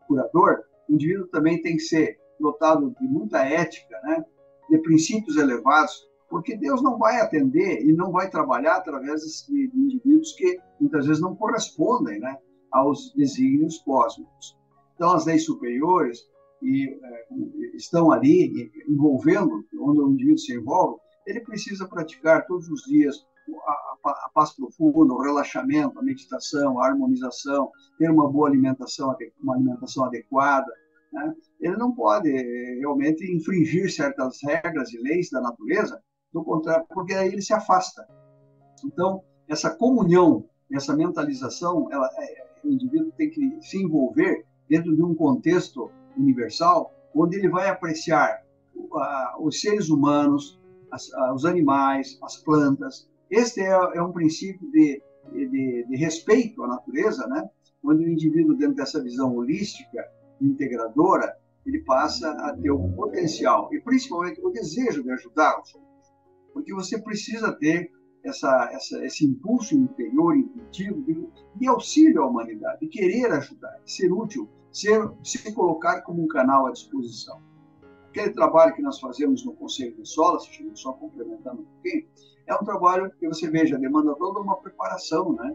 curador, 0.06 0.64
o 0.88 0.94
indivíduo 0.94 1.26
também 1.28 1.60
tem 1.62 1.76
que 1.76 1.82
ser 1.82 2.18
dotado 2.38 2.94
de 3.00 3.06
muita 3.06 3.44
ética, 3.44 4.00
né? 4.02 4.24
De 4.68 4.78
princípios 4.78 5.36
elevados, 5.36 6.08
porque 6.28 6.56
Deus 6.56 6.82
não 6.82 6.98
vai 6.98 7.20
atender 7.20 7.84
e 7.84 7.92
não 7.92 8.10
vai 8.10 8.28
trabalhar 8.28 8.76
através 8.76 9.22
de, 9.48 9.70
indivíduos 9.74 10.32
que 10.32 10.58
muitas 10.80 11.06
vezes 11.06 11.22
não 11.22 11.36
correspondem 11.36 12.18
né, 12.18 12.36
aos 12.70 13.12
desígnios 13.14 13.78
cósmicos. 13.78 14.58
Então, 14.94 15.12
as 15.12 15.26
leis 15.26 15.44
superiores 15.44 16.26
e, 16.62 16.88
é, 16.88 17.26
estão 17.76 18.10
ali 18.10 18.70
envolvendo, 18.88 19.64
onde 19.78 20.00
o 20.00 20.10
indivíduo 20.10 20.38
se 20.38 20.54
envolve, 20.54 21.00
ele 21.26 21.40
precisa 21.40 21.86
praticar 21.86 22.46
todos 22.46 22.68
os 22.68 22.82
dias 22.82 23.26
a, 23.66 23.72
a, 23.72 24.10
a 24.10 24.30
paz 24.34 24.52
profunda, 24.52 25.14
o 25.14 25.20
relaxamento, 25.22 25.98
a 25.98 26.02
meditação, 26.02 26.80
a 26.80 26.86
harmonização, 26.86 27.70
ter 27.98 28.10
uma 28.10 28.30
boa 28.30 28.48
alimentação, 28.48 29.14
uma 29.40 29.54
alimentação 29.54 30.04
adequada. 30.04 30.72
Né? 31.12 31.34
Ele 31.60 31.76
não 31.76 31.92
pode 31.92 32.28
é, 32.28 32.74
realmente 32.78 33.24
infringir 33.32 33.92
certas 33.92 34.38
regras 34.42 34.92
e 34.92 34.98
leis 34.98 35.30
da 35.30 35.40
natureza 35.40 36.02
do 36.36 36.44
contrário, 36.44 36.84
porque 36.90 37.14
aí 37.14 37.28
ele 37.28 37.40
se 37.40 37.54
afasta. 37.54 38.06
Então, 38.84 39.22
essa 39.48 39.70
comunhão, 39.70 40.44
essa 40.70 40.94
mentalização, 40.94 41.88
ela, 41.90 42.08
é, 42.18 42.46
o 42.62 42.68
indivíduo 42.68 43.10
tem 43.16 43.30
que 43.30 43.58
se 43.62 43.82
envolver 43.82 44.44
dentro 44.68 44.94
de 44.94 45.02
um 45.02 45.14
contexto 45.14 45.90
universal, 46.16 46.92
onde 47.14 47.38
ele 47.38 47.48
vai 47.48 47.68
apreciar 47.68 48.44
os 49.40 49.60
seres 49.60 49.88
humanos, 49.88 50.60
as, 50.90 51.10
os 51.34 51.46
animais, 51.46 52.18
as 52.22 52.36
plantas. 52.36 53.08
Este 53.30 53.62
é, 53.62 53.70
é 53.70 54.02
um 54.02 54.12
princípio 54.12 54.70
de, 54.70 55.02
de, 55.32 55.86
de, 55.88 55.96
respeito 55.96 56.62
à 56.62 56.68
natureza, 56.68 57.26
né? 57.26 57.48
onde 57.82 58.04
o 58.04 58.08
indivíduo, 58.08 58.56
dentro 58.56 58.74
dessa 58.74 59.02
visão 59.02 59.34
holística, 59.34 60.06
integradora, 60.40 61.34
ele 61.64 61.82
passa 61.82 62.30
a 62.30 62.54
ter 62.54 62.70
o 62.70 62.88
potencial 62.90 63.72
e 63.72 63.80
principalmente 63.80 64.40
o 64.44 64.50
desejo 64.50 65.02
de 65.02 65.10
ajudar 65.12 65.60
os 65.60 65.72
porque 66.56 66.72
você 66.72 66.98
precisa 66.98 67.52
ter 67.52 67.92
essa, 68.24 68.70
essa, 68.72 69.04
esse 69.04 69.26
impulso 69.26 69.74
interior, 69.74 70.34
intuitivo, 70.34 71.02
de, 71.02 71.28
de, 71.54 71.68
auxílio 71.68 72.22
à 72.22 72.26
humanidade, 72.26 72.80
de 72.80 72.88
querer 72.88 73.30
ajudar, 73.30 73.78
de 73.84 73.92
ser 73.92 74.10
útil, 74.10 74.48
ser, 74.72 75.06
se 75.22 75.52
colocar 75.52 76.00
como 76.00 76.24
um 76.24 76.26
canal 76.26 76.66
à 76.66 76.72
disposição. 76.72 77.42
Aquele 78.08 78.30
trabalho 78.30 78.74
que 78.74 78.80
nós 78.80 78.98
fazemos 78.98 79.44
no 79.44 79.52
Conselho 79.52 79.94
de 79.96 80.08
Sola, 80.08 80.38
só 80.72 80.94
complementando 80.94 81.60
um 81.60 81.64
pouquinho, 81.66 82.08
é 82.46 82.54
um 82.54 82.64
trabalho 82.64 83.12
que 83.20 83.28
você 83.28 83.50
veja, 83.50 83.76
demanda 83.76 84.14
toda 84.14 84.40
uma 84.40 84.56
preparação, 84.56 85.34
né? 85.34 85.54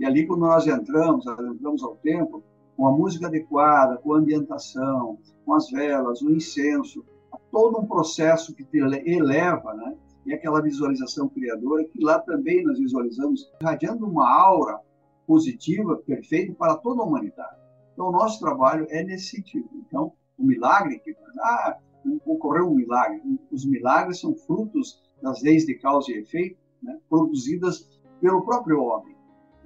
E 0.00 0.04
ali, 0.04 0.26
quando 0.26 0.40
nós 0.40 0.66
entramos, 0.66 1.26
entramos 1.26 1.84
ao 1.84 1.94
templo, 1.98 2.42
com 2.76 2.88
a 2.88 2.90
música 2.90 3.28
adequada, 3.28 3.98
com 3.98 4.14
a 4.14 4.18
ambientação, 4.18 5.16
com 5.44 5.54
as 5.54 5.70
velas, 5.70 6.20
o 6.22 6.30
incenso, 6.32 7.04
todo 7.52 7.78
um 7.78 7.86
processo 7.86 8.52
que 8.52 8.64
te 8.64 8.78
eleva, 8.78 9.74
né? 9.74 9.96
E 10.30 10.34
aquela 10.34 10.62
visualização 10.62 11.28
criadora, 11.28 11.84
que 11.84 12.04
lá 12.04 12.20
também 12.20 12.62
nós 12.62 12.78
visualizamos, 12.78 13.50
irradiando 13.60 14.06
uma 14.06 14.30
aura 14.30 14.78
positiva, 15.26 15.96
perfeita 16.06 16.54
para 16.54 16.76
toda 16.76 17.02
a 17.02 17.04
humanidade. 17.04 17.56
Então, 17.92 18.06
o 18.06 18.12
nosso 18.12 18.38
trabalho 18.38 18.86
é 18.90 19.02
nesse 19.02 19.36
sentido. 19.36 19.68
Então, 19.74 20.12
o 20.38 20.44
milagre, 20.44 21.00
que 21.00 21.16
ah, 21.40 21.78
ocorreu 22.24 22.68
um 22.68 22.76
milagre, 22.76 23.20
os 23.50 23.66
milagres 23.66 24.20
são 24.20 24.32
frutos 24.36 25.02
das 25.20 25.42
leis 25.42 25.66
de 25.66 25.74
causa 25.74 26.12
e 26.12 26.18
efeito, 26.20 26.56
né, 26.80 26.96
produzidas 27.08 28.00
pelo 28.20 28.44
próprio 28.44 28.84
homem. 28.84 29.16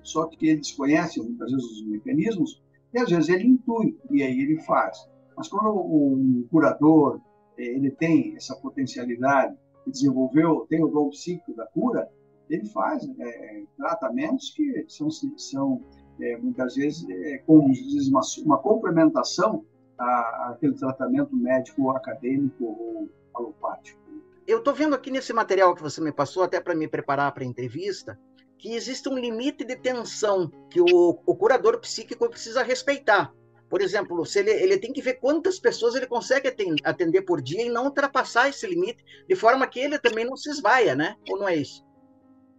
Só 0.02 0.26
que 0.26 0.46
ele 0.46 0.60
desconhece 0.60 1.20
muitas 1.20 1.50
vezes 1.50 1.66
os 1.66 1.86
mecanismos 1.86 2.62
e 2.94 2.98
às 2.98 3.10
vezes 3.10 3.28
ele 3.28 3.48
intui 3.48 3.98
e 4.10 4.22
aí 4.22 4.40
ele 4.40 4.62
faz. 4.62 4.96
Mas 5.36 5.48
quando 5.48 5.78
um 5.78 6.46
curador 6.50 7.20
eh, 7.58 7.76
ele 7.76 7.90
tem 7.90 8.34
essa 8.34 8.56
potencialidade 8.56 9.54
que 9.84 9.90
desenvolveu, 9.90 10.66
tem 10.68 10.82
o 10.82 10.88
dom 10.88 11.10
psíquico 11.10 11.54
da 11.54 11.66
cura, 11.66 12.10
ele 12.48 12.66
faz 12.66 13.08
é, 13.18 13.62
tratamentos 13.76 14.50
que 14.50 14.84
são, 14.88 15.08
são 15.10 15.82
é, 16.20 16.36
muitas 16.36 16.74
vezes, 16.74 17.08
é, 17.08 17.38
como 17.46 17.72
diz, 17.72 18.08
uma, 18.08 18.20
uma 18.44 18.58
complementação 18.58 19.64
àquele 19.98 20.74
tratamento 20.74 21.36
médico 21.36 21.90
acadêmico 21.90 22.64
ou 22.64 23.08
alopático. 23.34 24.00
Eu 24.46 24.58
estou 24.58 24.74
vendo 24.74 24.94
aqui 24.94 25.10
nesse 25.10 25.32
material 25.32 25.74
que 25.74 25.82
você 25.82 26.00
me 26.00 26.12
passou, 26.12 26.42
até 26.42 26.60
para 26.60 26.74
me 26.74 26.86
preparar 26.86 27.32
para 27.32 27.44
a 27.44 27.46
entrevista, 27.46 28.18
que 28.58 28.74
existe 28.74 29.08
um 29.08 29.18
limite 29.18 29.64
de 29.64 29.76
tensão 29.76 30.50
que 30.70 30.80
o, 30.80 31.18
o 31.24 31.34
curador 31.34 31.78
psíquico 31.80 32.28
precisa 32.28 32.62
respeitar. 32.62 33.32
Por 33.68 33.80
exemplo, 33.80 34.24
se 34.24 34.38
ele, 34.38 34.50
ele 34.50 34.78
tem 34.78 34.92
que 34.92 35.02
ver 35.02 35.14
quantas 35.14 35.58
pessoas 35.58 35.94
ele 35.94 36.06
consegue 36.06 36.54
atender 36.84 37.22
por 37.22 37.42
dia 37.42 37.62
e 37.62 37.70
não 37.70 37.86
ultrapassar 37.86 38.48
esse 38.48 38.66
limite, 38.66 39.04
de 39.28 39.34
forma 39.34 39.66
que 39.66 39.80
ele 39.80 39.98
também 39.98 40.24
não 40.24 40.36
se 40.36 40.50
esvaia, 40.50 40.94
né? 40.94 41.16
Ou 41.28 41.38
não 41.38 41.48
é 41.48 41.56
isso? 41.56 41.84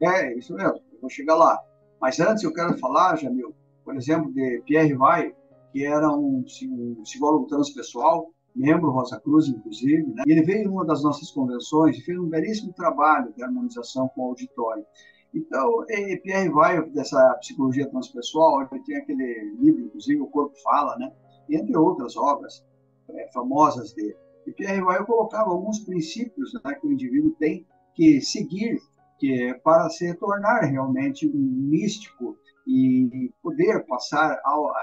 É, 0.02 0.38
isso 0.38 0.54
mesmo. 0.54 0.78
Eu 0.94 1.02
vou 1.02 1.10
chegar 1.10 1.36
lá. 1.36 1.60
Mas 2.02 2.20
antes 2.20 2.44
eu 2.44 2.54
quero 2.54 2.78
falar, 2.78 3.16
Jamil, 3.16 3.56
por 3.84 3.96
exemplo, 3.96 4.34
de 4.34 4.62
Pierre 4.66 4.94
Vai, 4.94 5.34
que 5.72 5.86
era 5.86 6.10
um, 6.12 6.44
um 6.70 7.04
psicólogo 7.04 7.48
transpessoal, 7.48 8.32
membro 8.56 8.92
Rosa 8.92 9.20
Cruz, 9.20 9.48
inclusive, 9.48 10.08
né? 10.14 10.24
e 10.26 10.32
ele 10.32 10.44
veio 10.44 10.64
em 10.64 10.68
uma 10.68 10.86
das 10.86 11.04
nossas 11.04 11.30
convenções 11.32 11.98
e 11.98 12.02
fez 12.02 12.18
um 12.18 12.30
belíssimo 12.30 12.74
trabalho 12.74 13.34
de 13.34 13.44
harmonização 13.44 14.08
com 14.10 14.22
o 14.22 14.28
auditório. 14.30 14.86
Então, 15.36 15.84
é, 15.90 16.16
Pierre 16.18 16.50
Weil, 16.50 16.90
dessa 16.92 17.34
psicologia 17.42 17.90
transpessoal, 17.90 18.62
ele 18.72 18.84
tem 18.84 18.96
aquele 18.96 19.56
livro, 19.60 19.82
inclusive, 19.82 20.22
O 20.22 20.28
Corpo 20.28 20.56
Fala, 20.64 20.98
né? 20.98 21.12
entre 21.50 21.76
outras 21.78 22.16
obras 22.16 22.66
é, 23.10 23.30
famosas 23.34 23.94
dele. 23.94 24.16
E 24.48 24.52
Pierre 24.52 24.82
Weil 24.82 25.06
colocava 25.06 25.52
alguns 25.52 25.80
princípios 25.80 26.54
né, 26.54 26.74
que 26.76 26.88
o 26.88 26.92
indivíduo 26.92 27.36
tem 27.38 27.66
que 27.94 28.22
seguir 28.22 28.80
que 29.18 29.44
é 29.44 29.54
para 29.54 29.90
se 29.90 30.14
tornar 30.16 30.62
realmente 30.62 31.28
um 31.28 31.32
místico 31.34 32.38
e 32.68 33.32
poder 33.42 33.86
passar 33.86 34.42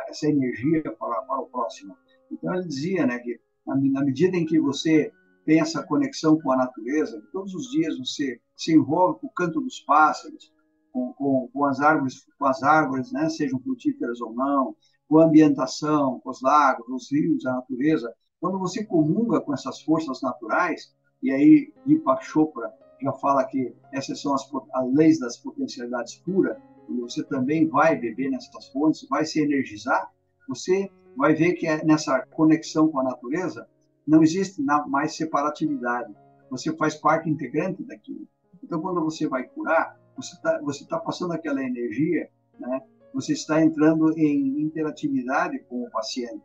essa 0.08 0.28
energia 0.28 0.82
para, 0.98 1.22
para 1.22 1.40
o 1.40 1.46
próximo. 1.46 1.96
Então, 2.30 2.54
ele 2.54 2.66
dizia 2.66 3.06
né, 3.06 3.18
que, 3.18 3.38
na 3.66 4.02
medida 4.02 4.36
em 4.36 4.46
que 4.46 4.58
você 4.58 5.12
tem 5.44 5.60
essa 5.60 5.82
conexão 5.82 6.40
com 6.40 6.52
a 6.52 6.56
natureza, 6.56 7.22
todos 7.32 7.54
os 7.54 7.70
dias 7.70 7.98
você 7.98 8.40
se 8.62 8.74
envolve 8.74 9.20
com 9.20 9.26
o 9.26 9.32
canto 9.32 9.60
dos 9.60 9.80
pássaros, 9.80 10.52
com, 10.92 11.12
com, 11.14 11.48
com 11.52 11.64
as 11.64 11.80
árvores, 11.80 12.26
com 12.38 12.46
as 12.46 12.62
árvores, 12.62 13.12
né, 13.12 13.28
sejam 13.28 13.58
frutíferas 13.60 14.20
ou 14.20 14.34
não, 14.34 14.76
com 15.08 15.18
a 15.18 15.24
ambientação, 15.24 16.20
com 16.20 16.30
os 16.30 16.40
lagos, 16.42 16.86
os 16.88 17.10
rios, 17.10 17.46
a 17.46 17.54
natureza. 17.54 18.12
Quando 18.40 18.58
você 18.58 18.84
comunga 18.84 19.40
com 19.40 19.54
essas 19.54 19.80
forças 19.82 20.20
naturais, 20.22 20.94
e 21.22 21.30
aí 21.30 21.72
Deepak 21.86 22.24
Chopra 22.24 22.72
já 23.00 23.12
fala 23.14 23.44
que 23.44 23.74
essas 23.92 24.20
são 24.20 24.34
as, 24.34 24.48
as 24.74 24.94
leis 24.94 25.18
das 25.18 25.36
potencialidades 25.36 26.16
puras, 26.16 26.56
e 26.88 27.00
você 27.00 27.22
também 27.24 27.68
vai 27.68 27.96
beber 27.96 28.30
nessas 28.30 28.68
fontes, 28.68 29.06
vai 29.08 29.24
se 29.24 29.40
energizar, 29.40 30.10
você 30.48 30.90
vai 31.16 31.34
ver 31.34 31.54
que 31.54 31.66
é 31.66 31.84
nessa 31.84 32.20
conexão 32.26 32.88
com 32.88 33.00
a 33.00 33.04
natureza 33.04 33.66
não 34.06 34.22
existe 34.22 34.60
mais 34.88 35.16
separatividade. 35.16 36.14
Você 36.50 36.74
faz 36.76 36.94
parte 36.96 37.30
integrante 37.30 37.82
daquilo. 37.84 38.26
Então, 38.62 38.80
quando 38.80 39.02
você 39.02 39.26
vai 39.26 39.44
curar, 39.44 39.98
você 40.16 40.34
está 40.34 40.60
você 40.60 40.86
tá 40.86 40.98
passando 40.98 41.32
aquela 41.32 41.62
energia, 41.62 42.28
né? 42.58 42.80
você 43.12 43.32
está 43.32 43.62
entrando 43.62 44.16
em 44.18 44.62
interatividade 44.62 45.58
com 45.68 45.84
o 45.84 45.90
paciente. 45.90 46.44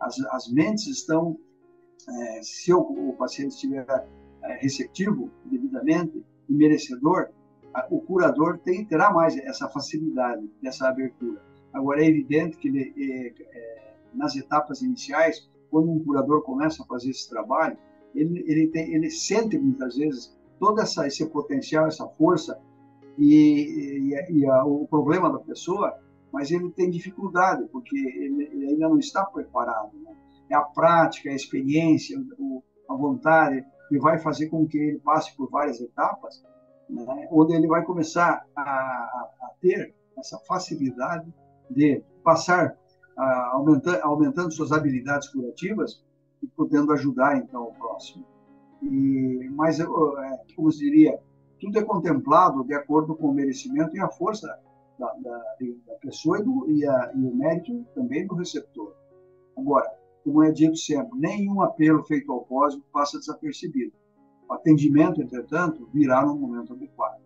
As, 0.00 0.18
as 0.30 0.50
mentes 0.50 0.86
estão, 0.86 1.38
é, 2.08 2.42
se 2.42 2.72
o, 2.72 2.80
o, 2.80 3.16
paciente 3.16 3.52
estiver 3.52 3.84
é, 4.42 4.54
receptivo 4.60 5.30
devidamente, 5.44 6.24
e 6.48 6.54
merecedor, 6.54 7.28
o 7.90 8.00
curador 8.00 8.58
tem, 8.58 8.84
terá 8.84 9.12
mais 9.12 9.36
essa 9.36 9.68
facilidade 9.68 10.50
dessa 10.62 10.88
abertura. 10.88 11.42
Agora, 11.72 12.02
é 12.02 12.08
evidente 12.08 12.56
que 12.56 12.68
ele, 12.68 12.94
é, 12.96 13.34
é, 13.42 13.94
nas 14.14 14.34
etapas 14.34 14.80
iniciais, 14.82 15.48
quando 15.70 15.90
um 15.90 16.02
curador 16.02 16.42
começa 16.42 16.82
a 16.82 16.86
fazer 16.86 17.10
esse 17.10 17.28
trabalho, 17.28 17.76
ele, 18.14 18.42
ele, 18.46 18.68
tem, 18.68 18.94
ele 18.94 19.10
sente 19.10 19.58
muitas 19.58 19.96
vezes 19.96 20.37
todo 20.58 20.80
essa, 20.80 21.06
esse 21.06 21.24
potencial, 21.26 21.86
essa 21.86 22.06
força 22.06 22.58
e, 23.16 24.12
e, 24.12 24.38
e 24.38 24.46
a, 24.46 24.64
o 24.64 24.86
problema 24.88 25.30
da 25.30 25.38
pessoa, 25.38 25.96
mas 26.32 26.50
ele 26.50 26.70
tem 26.70 26.90
dificuldade, 26.90 27.66
porque 27.72 27.96
ele, 27.96 28.44
ele 28.44 28.66
ainda 28.68 28.88
não 28.88 28.98
está 28.98 29.24
preparado. 29.24 29.92
Né? 30.02 30.14
É 30.50 30.54
a 30.54 30.62
prática, 30.62 31.30
a 31.30 31.34
experiência, 31.34 32.18
o, 32.38 32.62
a 32.88 32.94
vontade 32.94 33.64
que 33.88 33.98
vai 33.98 34.18
fazer 34.18 34.48
com 34.48 34.66
que 34.66 34.78
ele 34.78 34.98
passe 34.98 35.34
por 35.36 35.50
várias 35.50 35.80
etapas, 35.80 36.44
né? 36.88 37.28
onde 37.30 37.54
ele 37.54 37.66
vai 37.66 37.84
começar 37.84 38.44
a, 38.54 38.62
a, 38.62 39.30
a 39.42 39.50
ter 39.60 39.94
essa 40.16 40.38
facilidade 40.40 41.32
de 41.70 42.02
passar 42.22 42.76
aumentando, 43.52 43.98
aumentando 44.02 44.52
suas 44.52 44.72
habilidades 44.72 45.28
curativas 45.28 46.04
e 46.42 46.46
podendo 46.46 46.92
ajudar 46.92 47.36
então 47.36 47.64
o 47.64 47.74
próximo. 47.74 48.24
E 48.82 49.48
mas 49.50 49.80
é, 49.80 49.86
como 50.54 50.70
se 50.70 50.78
diria, 50.78 51.18
tudo 51.60 51.78
é 51.78 51.82
contemplado 51.82 52.64
de 52.64 52.74
acordo 52.74 53.16
com 53.16 53.28
o 53.28 53.34
merecimento 53.34 53.96
e 53.96 54.00
a 54.00 54.08
força 54.08 54.46
da, 54.98 55.12
da, 55.14 55.38
da 55.86 55.94
pessoa 56.00 56.38
e, 56.38 56.44
do, 56.44 56.70
e, 56.70 56.86
a, 56.86 57.12
e, 57.14 57.24
o 57.24 57.34
mérito 57.34 57.84
também 57.94 58.26
do 58.26 58.34
receptor. 58.34 58.94
Agora, 59.56 59.90
como 60.22 60.42
é 60.42 60.52
dito 60.52 60.76
sempre, 60.76 61.18
nenhum 61.18 61.60
apelo 61.62 62.04
feito 62.04 62.30
ao 62.30 62.44
cósmico 62.44 62.86
passa 62.92 63.18
desapercebido. 63.18 63.92
O 64.48 64.54
atendimento, 64.54 65.20
entretanto, 65.20 65.88
virá 65.92 66.24
no 66.24 66.36
momento 66.36 66.74
adequado. 66.74 67.20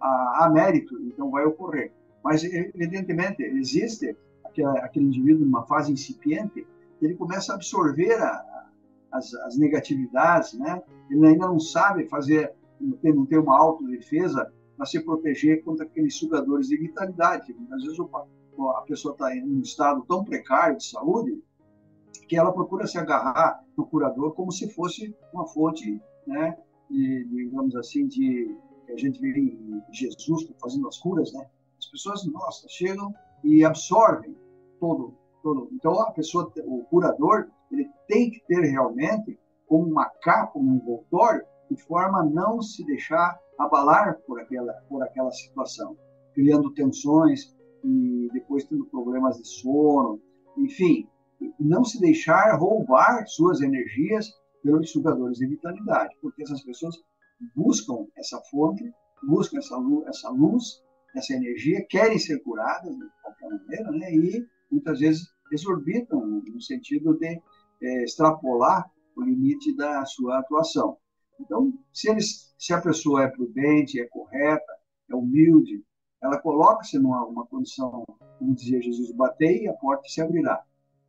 A, 0.00 0.46
a 0.46 0.50
mérito, 0.50 0.98
então, 1.02 1.30
vai 1.30 1.44
ocorrer. 1.44 1.92
Mas, 2.24 2.42
evidentemente, 2.42 3.42
existe 3.42 4.16
aquele, 4.44 4.78
aquele 4.78 5.06
indivíduo 5.06 5.44
numa 5.44 5.66
fase 5.66 5.92
incipiente, 5.92 6.66
ele 7.00 7.14
começa 7.14 7.52
a 7.52 7.56
absorver 7.56 8.14
a, 8.14 8.68
as, 9.12 9.34
as, 9.34 9.58
negatividades, 9.58 10.54
né? 10.54 10.82
Ele 11.10 11.26
ainda 11.26 11.46
não 11.46 11.58
sabe 11.58 12.08
fazer, 12.08 12.52
não 12.80 13.26
tem, 13.26 13.38
uma 13.38 13.58
autodefesa 13.58 14.52
para 14.76 14.86
se 14.86 15.00
proteger 15.00 15.62
contra 15.64 15.84
aqueles 15.84 16.16
sugadores 16.16 16.68
de 16.68 16.76
vitalidade. 16.76 17.54
Às 17.72 17.82
vezes 17.82 17.98
a 18.00 18.82
pessoa 18.82 19.12
está 19.12 19.34
em 19.34 19.44
um 19.44 19.60
estado 19.60 20.04
tão 20.08 20.24
precário 20.24 20.76
de 20.76 20.84
saúde 20.84 21.42
que 22.28 22.36
ela 22.36 22.52
procura 22.52 22.86
se 22.86 22.96
agarrar 22.96 23.64
no 23.76 23.84
curador 23.86 24.32
como 24.34 24.52
se 24.52 24.70
fosse 24.70 25.14
uma 25.32 25.46
fonte, 25.46 26.00
né? 26.26 26.56
De, 26.88 27.24
digamos 27.24 27.74
assim, 27.76 28.06
de 28.06 28.56
a 28.88 28.96
gente 28.96 29.20
vê 29.20 29.38
em 29.38 29.82
Jesus 29.92 30.48
fazendo 30.60 30.88
as 30.88 30.98
curas, 30.98 31.32
né? 31.32 31.46
As 31.78 31.86
pessoas, 31.86 32.24
nossa, 32.26 32.68
chegam 32.68 33.14
e 33.42 33.64
absorvem 33.64 34.36
todo, 34.78 35.14
todo. 35.42 35.68
Então, 35.72 35.98
a 36.00 36.10
pessoa, 36.10 36.52
o 36.64 36.84
curador, 36.84 37.48
ele 37.70 37.88
tem 38.08 38.30
que 38.30 38.40
ter 38.46 38.60
realmente 38.60 39.38
como 39.66 39.88
uma 39.88 40.08
capa, 40.22 40.58
um 40.58 40.74
envoltório, 40.74 41.44
de 41.70 41.76
forma 41.84 42.20
a 42.20 42.24
não 42.24 42.60
se 42.60 42.84
deixar 42.84 43.38
abalar 43.58 44.18
por 44.26 44.40
aquela, 44.40 44.72
por 44.88 45.02
aquela 45.02 45.30
situação, 45.30 45.96
criando 46.34 46.72
tensões 46.74 47.54
e 47.84 48.28
depois 48.32 48.64
tendo 48.64 48.84
problemas 48.86 49.36
de 49.36 49.46
sono, 49.46 50.20
enfim, 50.56 51.08
não 51.58 51.84
se 51.84 52.00
deixar 52.00 52.56
roubar 52.56 53.26
suas 53.26 53.60
energias 53.60 54.28
pelos 54.62 54.90
sugadores 54.90 55.38
de 55.38 55.46
vitalidade, 55.46 56.14
porque 56.20 56.42
essas 56.42 56.62
pessoas 56.62 56.96
buscam 57.54 58.06
essa 58.16 58.40
fonte, 58.50 58.84
buscam 59.22 59.58
essa 59.58 59.76
luz, 59.76 60.06
essa 60.08 60.28
luz 60.30 60.82
essa 61.14 61.34
energia, 61.34 61.84
querem 61.88 62.18
ser 62.18 62.40
curadas 62.42 62.94
de 62.94 63.04
qualquer 63.22 63.48
maneira, 63.48 63.90
né? 63.92 64.14
e 64.14 64.46
muitas 64.70 65.00
vezes 65.00 65.22
exorbitam 65.52 66.24
no 66.24 66.60
sentido 66.60 67.18
de 67.18 67.40
é, 67.82 68.04
extrapolar 68.04 68.90
o 69.16 69.22
limite 69.22 69.74
da 69.76 70.04
sua 70.04 70.38
atuação. 70.38 70.96
Então, 71.40 71.72
se, 71.92 72.10
eles, 72.10 72.54
se 72.58 72.72
a 72.72 72.80
pessoa 72.80 73.24
é 73.24 73.28
prudente, 73.28 74.00
é 74.00 74.06
correta, 74.06 74.72
é 75.10 75.14
humilde, 75.14 75.82
ela 76.22 76.38
coloca-se 76.38 76.98
numa 76.98 77.24
uma 77.26 77.46
condição, 77.46 78.04
como 78.38 78.54
dizia 78.54 78.82
Jesus, 78.82 79.10
bater 79.12 79.62
e 79.62 79.68
a 79.68 79.72
porta 79.74 80.06
se 80.06 80.20
abrirá. 80.20 80.62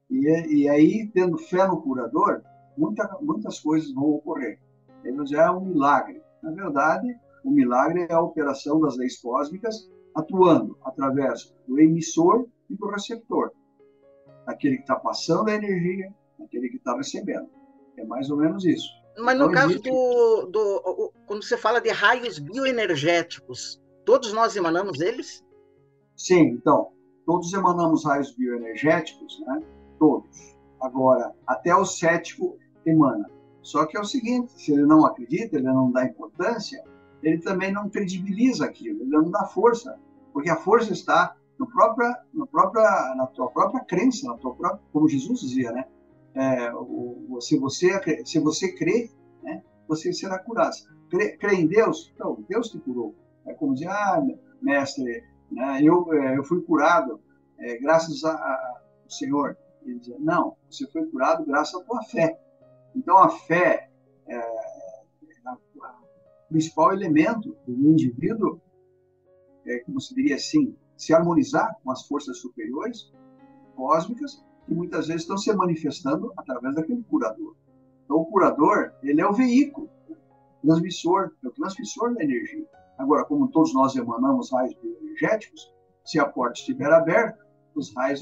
E, 0.09 0.25
e 0.25 0.69
aí, 0.69 1.07
tendo 1.13 1.37
fé 1.37 1.67
no 1.67 1.81
curador, 1.81 2.41
muita, 2.77 3.17
muitas 3.21 3.59
coisas 3.59 3.93
vão 3.93 4.11
ocorrer. 4.11 4.59
Ele 5.03 5.25
já 5.25 5.45
é 5.45 5.51
um 5.51 5.65
milagre. 5.65 6.21
Na 6.41 6.51
verdade, 6.51 7.13
o 7.43 7.51
milagre 7.51 8.07
é 8.09 8.13
a 8.13 8.21
operação 8.21 8.79
das 8.79 8.97
leis 8.97 9.19
cósmicas 9.19 9.89
atuando 10.15 10.77
através 10.83 11.53
do 11.67 11.79
emissor 11.79 12.47
e 12.69 12.75
do 12.75 12.87
receptor. 12.87 13.51
Aquele 14.45 14.77
que 14.77 14.83
está 14.83 14.95
passando 14.95 15.49
a 15.49 15.55
energia, 15.55 16.13
aquele 16.43 16.69
que 16.69 16.77
está 16.77 16.95
recebendo. 16.95 17.47
É 17.97 18.05
mais 18.05 18.29
ou 18.29 18.37
menos 18.37 18.65
isso. 18.65 18.89
Mas 19.17 19.37
no 19.37 19.45
então, 19.45 19.53
caso 19.53 19.71
existe... 19.71 19.89
do, 19.89 20.45
do. 20.47 21.13
Quando 21.25 21.43
você 21.43 21.57
fala 21.57 21.81
de 21.81 21.89
raios 21.89 22.39
bioenergéticos, 22.39 23.81
todos 24.05 24.31
nós 24.33 24.55
emanamos 24.55 25.01
eles? 25.01 25.43
Sim, 26.15 26.41
então. 26.41 26.91
Todos 27.25 27.53
emanamos 27.53 28.05
raios 28.05 28.33
bioenergéticos, 28.35 29.39
né? 29.45 29.61
Todos. 29.99 30.55
Agora, 30.81 31.33
até 31.45 31.75
o 31.75 31.85
cético 31.85 32.57
emana. 32.85 33.29
Só 33.61 33.85
que 33.85 33.97
é 33.97 33.99
o 33.99 34.05
seguinte: 34.05 34.53
se 34.53 34.71
ele 34.71 34.85
não 34.85 35.05
acredita, 35.05 35.57
ele 35.57 35.67
não 35.67 35.91
dá 35.91 36.05
importância, 36.05 36.83
ele 37.21 37.39
também 37.39 37.71
não 37.71 37.89
credibiliza 37.89 38.65
aquilo, 38.65 39.01
ele 39.01 39.11
não 39.11 39.29
dá 39.29 39.45
força, 39.45 39.99
porque 40.33 40.49
a 40.49 40.55
força 40.55 40.91
está 40.91 41.35
no 41.59 41.67
própria, 41.67 42.17
no 42.33 42.47
própria, 42.47 43.15
na 43.15 43.27
tua 43.27 43.49
própria 43.51 43.83
crença, 43.85 44.27
na 44.27 44.37
tua 44.37 44.55
própria, 44.55 44.81
como 44.91 45.07
Jesus 45.07 45.41
dizia, 45.41 45.71
né? 45.71 45.85
É, 46.33 46.73
o, 46.73 47.39
se 47.41 47.57
você 47.57 47.89
se 48.25 48.39
você 48.39 48.73
crê, 48.75 49.09
né, 49.43 49.63
você 49.87 50.13
será 50.13 50.39
curado. 50.39 50.75
Crê, 51.09 51.35
crê 51.37 51.55
em 51.55 51.67
Deus, 51.67 52.11
então 52.15 52.43
Deus 52.47 52.69
te 52.69 52.79
curou. 52.79 53.15
É 53.45 53.53
como 53.53 53.73
dizer, 53.73 53.89
ah, 53.89 54.21
mestre, 54.61 55.23
né, 55.51 55.81
eu 55.83 56.13
é, 56.13 56.37
eu 56.37 56.43
fui 56.43 56.61
curado 56.61 57.19
é, 57.59 57.77
graças 57.77 58.23
ao 58.23 59.09
Senhor. 59.09 59.57
Ele 59.83 59.99
dizia, 59.99 60.17
não, 60.19 60.55
você 60.69 60.87
foi 60.91 61.05
curado 61.07 61.43
graças 61.45 61.73
à 61.81 61.83
tua 61.83 62.03
fé. 62.03 62.39
Então 62.95 63.17
a 63.17 63.29
fé 63.29 63.89
é, 64.27 64.41
principal 66.51 66.91
elemento 66.93 67.55
do 67.65 67.89
indivíduo, 67.89 68.61
é, 69.65 69.79
como 69.79 69.99
se 70.01 70.13
diria 70.13 70.35
assim, 70.35 70.75
se 70.97 71.13
harmonizar 71.13 71.75
com 71.81 71.91
as 71.91 72.05
forças 72.05 72.37
superiores, 72.39 73.11
cósmicas, 73.75 74.43
que 74.71 74.75
muitas 74.75 75.07
vezes 75.07 75.23
estão 75.23 75.37
se 75.37 75.53
manifestando 75.53 76.31
através 76.37 76.73
daquele 76.73 77.03
curador. 77.03 77.53
Então, 78.05 78.15
o 78.15 78.25
curador, 78.25 78.93
ele 79.03 79.19
é 79.19 79.27
o 79.27 79.33
veículo, 79.33 79.89
o 80.09 80.65
transmissor, 80.65 81.31
é 81.43 81.47
o 81.49 81.51
transmissor 81.51 82.15
da 82.15 82.23
energia. 82.23 82.65
Agora, 82.97 83.25
como 83.25 83.49
todos 83.49 83.73
nós 83.73 83.97
emanamos 83.97 84.49
raios 84.49 84.73
bioenergéticos, 84.75 85.73
se 86.05 86.19
a 86.19 86.25
porta 86.25 86.57
estiver 86.57 86.89
aberta, 86.89 87.45
os 87.75 87.93
raios 87.93 88.21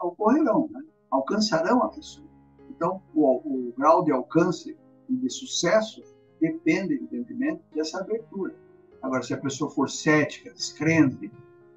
ocorrerão, 0.00 0.70
né? 0.72 0.82
alcançarão 1.10 1.82
a 1.82 1.90
pessoa. 1.90 2.26
Então, 2.70 3.02
o, 3.14 3.68
o 3.68 3.74
grau 3.76 4.02
de 4.02 4.10
alcance 4.10 4.74
e 5.06 5.16
de 5.16 5.28
sucesso 5.28 6.02
depende, 6.40 6.94
evidentemente, 6.94 7.62
dessa 7.74 8.00
abertura. 8.00 8.54
Agora, 9.02 9.22
se 9.22 9.34
a 9.34 9.38
pessoa 9.38 9.70
for 9.70 9.90
cética, 9.90 10.50
descrente, 10.50 11.30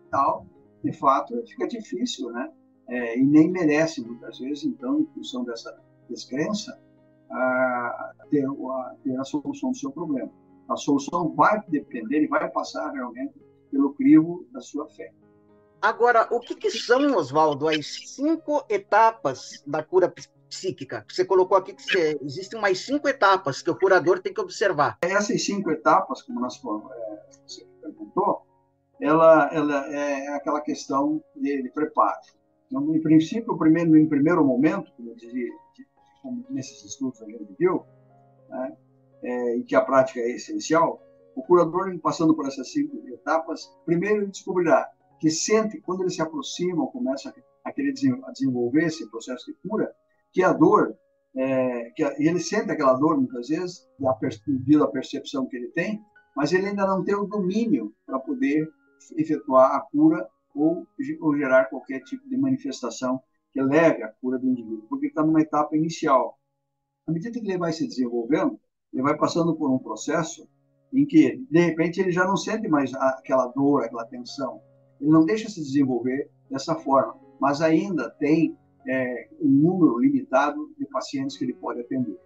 tal, 0.09 0.45
de 0.81 0.93
fato, 0.93 1.36
fica 1.45 1.67
difícil, 1.67 2.31
né? 2.31 2.49
É, 2.87 3.17
e 3.17 3.23
nem 3.23 3.49
merece, 3.49 4.01
muitas 4.01 4.39
vezes, 4.39 4.65
então, 4.65 4.99
em 4.99 5.05
função 5.13 5.43
dessa 5.43 5.75
descrença, 6.09 6.77
a, 7.31 8.13
ter, 8.29 8.45
a, 8.45 8.95
ter 9.03 9.19
a 9.19 9.23
solução 9.23 9.71
do 9.71 9.77
seu 9.77 9.91
problema. 9.91 10.31
A 10.69 10.75
solução 10.75 11.33
vai 11.33 11.61
depender 11.67 12.23
e 12.23 12.27
vai 12.27 12.49
passar 12.49 12.91
realmente 12.91 13.33
pelo 13.71 13.93
crivo 13.93 14.45
da 14.51 14.61
sua 14.61 14.87
fé. 14.89 15.11
Agora, 15.81 16.27
o 16.31 16.39
que, 16.39 16.55
que 16.55 16.71
são, 16.71 17.17
Oswaldo, 17.17 17.67
as 17.67 17.85
cinco 18.07 18.65
etapas 18.69 19.61
da 19.67 19.83
cura 19.83 20.13
psíquica. 20.53 21.05
Você 21.09 21.25
colocou 21.25 21.57
aqui 21.57 21.73
que 21.73 21.81
você, 21.81 22.17
existem 22.21 22.61
mais 22.61 22.85
cinco 22.85 23.09
etapas 23.09 23.61
que 23.61 23.69
o 23.69 23.77
curador 23.77 24.19
tem 24.19 24.33
que 24.33 24.39
observar. 24.39 24.97
Essas 25.01 25.43
cinco 25.43 25.71
etapas, 25.71 26.21
como 26.21 26.39
nós, 26.39 26.55
é, 26.55 27.19
você 27.45 27.65
perguntou, 27.81 28.45
ela, 29.01 29.49
ela 29.51 29.93
é 29.93 30.29
aquela 30.29 30.61
questão 30.61 31.21
de, 31.35 31.63
de 31.63 31.69
preparo. 31.69 32.21
Então, 32.73 32.95
em 32.95 32.99
princípio, 32.99 33.55
primeiro, 33.55 33.95
em 33.95 34.07
primeiro 34.07 34.43
momento, 34.43 34.91
como 34.97 35.12
eu 35.12 35.15
dizia, 35.15 35.47
como 36.23 36.43
nesses 36.49 36.83
estudos 36.83 37.21
a 37.21 37.25
gente 37.25 37.55
viu, 37.59 37.86
né, 38.49 38.75
é, 39.21 39.59
que 39.59 39.75
a 39.75 39.81
prática 39.81 40.19
é 40.19 40.31
essencial, 40.31 40.99
o 41.36 41.43
curador, 41.43 41.95
passando 41.99 42.36
por 42.36 42.47
essas 42.47 42.71
cinco 42.71 42.97
etapas, 43.09 43.71
primeiro 43.86 44.23
ele 44.23 44.31
descobrirá 44.31 44.89
que 45.19 45.29
sente, 45.29 45.79
quando 45.81 46.01
ele 46.01 46.09
se 46.09 46.21
aproxima 46.21 46.81
ou 46.81 46.91
começa 46.91 47.31
a 47.63 47.71
querer 47.71 47.93
desenvolver 47.93 48.86
esse 48.86 49.07
processo 49.12 49.45
de 49.45 49.69
cura, 49.69 49.93
que 50.31 50.41
a 50.43 50.51
dor, 50.51 50.97
é, 51.36 51.91
que 51.95 52.03
a, 52.03 52.15
ele 52.17 52.39
sente 52.39 52.71
aquela 52.71 52.93
dor 52.93 53.17
muitas 53.17 53.49
vezes, 53.49 53.88
devido 54.47 54.83
à 54.83 54.88
percepção 54.88 55.45
que 55.45 55.57
ele 55.57 55.67
tem, 55.67 56.01
mas 56.36 56.51
ele 56.51 56.69
ainda 56.69 56.88
não 56.88 57.03
tem 57.03 57.13
o 57.13 57.27
domínio 57.27 57.93
para 58.03 58.17
poder 58.17 58.67
efetuar 59.15 59.75
a 59.75 59.81
cura 59.81 60.27
ou, 60.55 60.87
ou 61.21 61.37
gerar 61.37 61.65
qualquer 61.65 62.01
tipo 62.01 62.27
de 62.27 62.37
manifestação 62.37 63.21
que 63.51 63.61
leve 63.61 64.03
à 64.03 64.07
cura 64.09 64.39
do 64.39 64.47
indivíduo, 64.47 64.85
porque 64.89 65.07
está 65.07 65.23
numa 65.23 65.41
etapa 65.41 65.75
inicial. 65.75 66.39
À 67.07 67.11
medida 67.11 67.39
que 67.39 67.45
ele 67.45 67.57
vai 67.57 67.71
se 67.71 67.87
desenvolvendo, 67.87 68.59
ele 68.91 69.03
vai 69.03 69.17
passando 69.17 69.55
por 69.55 69.71
um 69.71 69.77
processo 69.77 70.47
em 70.93 71.05
que, 71.05 71.37
de 71.49 71.59
repente, 71.59 71.99
ele 71.99 72.11
já 72.11 72.25
não 72.25 72.37
sente 72.37 72.67
mais 72.67 72.93
aquela 72.93 73.47
dor, 73.47 73.83
aquela 73.83 74.05
tensão. 74.05 74.61
Ele 75.01 75.09
não 75.09 75.25
deixa 75.25 75.49
se 75.49 75.61
desenvolver 75.61 76.29
dessa 76.49 76.75
forma, 76.75 77.15
mas 77.39 77.61
ainda 77.61 78.09
tem 78.11 78.57
é, 78.87 79.29
um 79.41 79.49
número 79.49 79.97
limitado 79.97 80.71
de 80.77 80.85
pacientes 80.85 81.37
que 81.37 81.43
ele 81.43 81.53
pode 81.53 81.81
atender. 81.81 82.19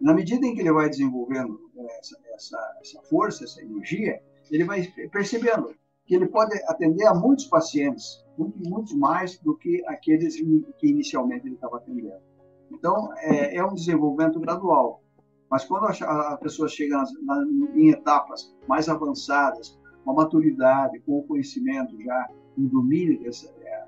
Na 0.00 0.14
medida 0.14 0.44
em 0.46 0.54
que 0.54 0.60
ele 0.60 0.72
vai 0.72 0.88
desenvolvendo 0.88 1.60
é, 1.76 1.98
essa, 1.98 2.18
essa, 2.34 2.78
essa 2.80 3.02
força, 3.02 3.44
essa 3.44 3.62
energia, 3.62 4.20
ele 4.50 4.64
vai 4.64 4.82
percebendo 5.12 5.74
que 6.10 6.16
ele 6.16 6.26
pode 6.26 6.60
atender 6.66 7.06
a 7.06 7.14
muitos 7.14 7.44
pacientes, 7.44 8.26
muito, 8.36 8.58
muitos 8.68 8.92
mais 8.94 9.38
do 9.38 9.56
que 9.56 9.80
aqueles 9.86 10.34
que 10.34 10.88
inicialmente 10.88 11.46
ele 11.46 11.54
estava 11.54 11.76
atendendo. 11.76 12.20
Então, 12.68 13.14
é, 13.18 13.54
é 13.54 13.64
um 13.64 13.74
desenvolvimento 13.74 14.40
gradual. 14.40 15.04
Mas 15.48 15.64
quando 15.64 15.84
a, 15.84 16.32
a 16.32 16.36
pessoa 16.36 16.68
chega 16.68 16.96
nas, 16.96 17.12
na, 17.22 17.44
em 17.76 17.90
etapas 17.90 18.52
mais 18.66 18.88
avançadas, 18.88 19.78
com 20.04 20.10
a 20.10 20.14
maturidade, 20.14 20.98
com 21.06 21.20
o 21.20 21.22
conhecimento 21.22 21.96
já, 22.02 22.28
em 22.58 22.66
domínio 22.66 23.20
desse, 23.20 23.48
é, 23.48 23.84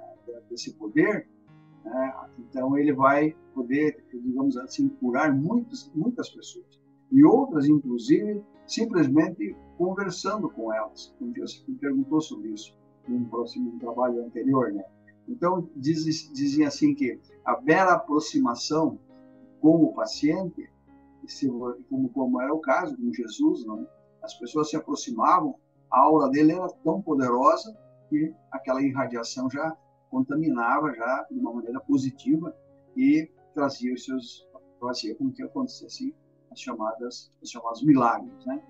desse 0.49 0.75
poder, 0.75 1.29
né, 1.85 2.15
então 2.39 2.79
ele 2.79 2.93
vai 2.93 3.35
poder, 3.53 4.01
digamos 4.13 4.57
assim, 4.59 4.89
curar 4.89 5.35
muitas, 5.35 5.91
muitas 5.93 6.31
pessoas. 6.31 6.81
E 7.11 7.25
outras, 7.25 7.67
inclusive, 7.67 8.41
simplesmente 8.73 9.55
conversando 9.77 10.49
com 10.49 10.73
elas. 10.73 11.15
Um 11.21 11.31
dia 11.31 11.47
você 11.47 11.63
me 11.69 11.77
perguntou 11.77 12.21
sobre 12.21 12.49
isso 12.51 12.75
num 13.07 13.25
próximo 13.25 13.79
trabalho 13.79 14.25
anterior, 14.25 14.73
né? 14.73 14.83
Então, 15.29 15.69
diz, 15.77 16.05
dizem 16.33 16.65
assim 16.65 16.95
que 16.95 17.21
a 17.45 17.61
mera 17.61 17.93
aproximação 17.93 18.99
com 19.61 19.85
o 19.85 19.93
paciente, 19.93 20.71
como, 21.89 22.09
como 22.09 22.41
era 22.41 22.53
o 22.53 22.61
caso 22.61 22.97
com 22.97 23.13
Jesus, 23.13 23.65
não 23.65 23.83
é? 23.83 23.87
as 24.23 24.35
pessoas 24.39 24.71
se 24.71 24.77
aproximavam, 24.77 25.55
a 25.91 26.01
aura 26.01 26.31
dele 26.31 26.53
era 26.53 26.69
tão 26.83 27.03
poderosa 27.03 27.77
que 28.09 28.33
aquela 28.51 28.83
irradiação 28.83 29.51
já 29.51 29.77
contaminava 30.11 30.93
já 30.95 31.27
de 31.31 31.39
uma 31.39 31.53
maneira 31.53 31.81
positiva 31.81 32.57
e 32.97 33.31
trazia 33.55 33.93
os 33.93 34.05
seus 34.05 34.47
fazia 34.81 35.15
com 35.15 35.31
que 35.31 35.43
acontecesse 35.43 36.15
as 36.53 36.61
chamadas 36.61 37.31
os 37.43 37.51
chamados 37.51 37.83
milagres, 37.83 38.45
né? 38.47 38.62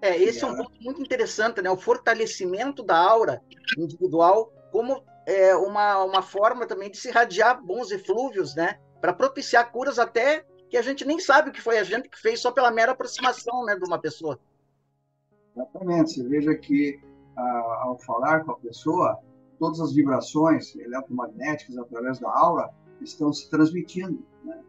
É, 0.00 0.20
esse 0.20 0.42
é 0.42 0.46
um 0.48 0.56
ponto 0.56 0.82
muito 0.82 1.00
interessante, 1.00 1.62
né? 1.62 1.70
O 1.70 1.76
fortalecimento 1.76 2.82
da 2.82 2.98
aura 2.98 3.40
individual 3.78 4.52
como 4.72 5.04
é, 5.26 5.54
uma, 5.54 6.02
uma 6.02 6.22
forma 6.22 6.66
também 6.66 6.90
de 6.90 6.96
se 6.96 7.08
irradiar 7.08 7.62
bons 7.64 7.92
eflúvios, 7.92 8.56
né? 8.56 8.80
Para 9.00 9.12
propiciar 9.12 9.70
curas 9.70 9.98
até 9.98 10.44
que 10.68 10.76
a 10.76 10.82
gente 10.82 11.04
nem 11.04 11.20
sabe 11.20 11.50
o 11.50 11.52
que 11.52 11.60
foi 11.60 11.78
a 11.78 11.84
gente 11.84 12.08
que 12.08 12.18
fez 12.18 12.40
só 12.40 12.50
pela 12.50 12.70
mera 12.70 12.92
aproximação 12.92 13.64
né, 13.64 13.76
de 13.76 13.84
uma 13.84 14.00
pessoa. 14.00 14.40
Exatamente. 15.54 16.14
Você 16.14 16.28
veja 16.28 16.54
que 16.54 16.98
ah, 17.36 17.80
ao 17.82 17.98
falar 17.98 18.42
com 18.44 18.52
a 18.52 18.56
pessoa, 18.56 19.20
todas 19.58 19.80
as 19.80 19.92
vibrações 19.92 20.74
eletromagnéticas 20.74 21.76
através 21.76 22.18
da 22.18 22.30
aura 22.30 22.70
estão 23.00 23.32
se 23.32 23.50
transmitindo. 23.50 24.24
Né? 24.44 24.60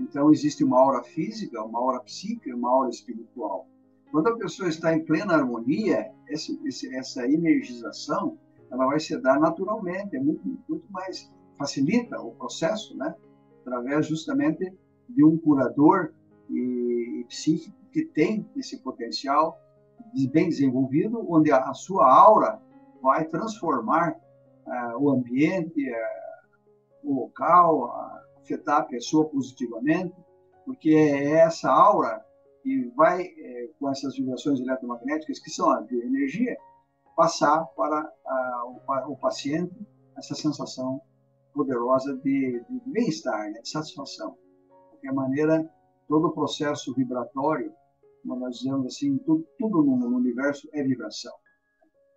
Então, 0.00 0.32
existe 0.32 0.64
uma 0.64 0.78
aura 0.78 1.02
física, 1.02 1.62
uma 1.62 1.78
aura 1.78 2.00
psíquica 2.00 2.56
uma 2.56 2.70
aura 2.70 2.90
espiritual. 2.90 3.68
Quando 4.10 4.28
a 4.28 4.36
pessoa 4.36 4.68
está 4.68 4.94
em 4.94 5.04
plena 5.04 5.34
harmonia, 5.34 6.10
esse, 6.28 6.58
essa 6.96 7.26
energização 7.26 8.38
ela 8.70 8.86
vai 8.86 9.00
se 9.00 9.16
dar 9.20 9.38
naturalmente, 9.38 10.16
é 10.16 10.20
muito, 10.20 10.42
muito 10.68 10.90
mais 10.90 11.30
facilita 11.58 12.20
o 12.20 12.32
processo, 12.32 12.96
né? 12.96 13.14
Através 13.60 14.06
justamente 14.06 14.72
de 15.08 15.24
um 15.24 15.36
curador 15.36 16.12
e, 16.48 17.20
e 17.20 17.24
psíquico 17.24 17.76
que 17.92 18.04
tem 18.04 18.48
esse 18.56 18.78
potencial 18.78 19.58
bem 20.32 20.48
desenvolvido, 20.48 21.24
onde 21.28 21.52
a, 21.52 21.58
a 21.58 21.74
sua 21.74 22.10
aura 22.10 22.60
vai 23.02 23.24
transformar 23.26 24.16
uh, 24.66 24.98
o 24.98 25.10
ambiente, 25.10 25.90
uh, 25.90 27.10
o 27.10 27.20
local, 27.22 27.86
uh, 27.86 28.09
afetar 28.42 28.80
a 28.80 28.84
pessoa 28.84 29.28
positivamente, 29.28 30.14
porque 30.64 30.90
é 30.90 31.40
essa 31.40 31.70
aura 31.70 32.24
e 32.64 32.84
vai, 32.96 33.22
é, 33.22 33.70
com 33.78 33.90
essas 33.90 34.16
vibrações 34.16 34.60
eletromagnéticas, 34.60 35.38
que 35.38 35.50
são 35.50 35.84
de 35.86 35.96
energia, 35.96 36.56
passar 37.16 37.64
para 37.76 38.12
a, 38.26 38.64
o, 38.66 39.12
o, 39.12 39.16
paciente 39.16 39.74
essa 40.16 40.34
sensação 40.34 41.00
poderosa 41.52 42.16
de, 42.18 42.64
de 42.68 42.80
bem-estar, 42.86 43.50
né, 43.50 43.60
de 43.60 43.68
satisfação. 43.68 44.32
De 44.32 44.88
qualquer 44.90 45.12
maneira, 45.12 45.70
todo 46.08 46.28
o 46.28 46.32
processo 46.32 46.94
vibratório, 46.94 47.72
como 48.22 48.36
nós 48.36 48.58
dizemos 48.58 48.86
assim, 48.86 49.18
tudo, 49.18 49.46
tudo 49.58 49.82
no, 49.82 49.96
no 49.96 50.16
universo 50.16 50.68
é 50.72 50.82
vibração. 50.82 51.32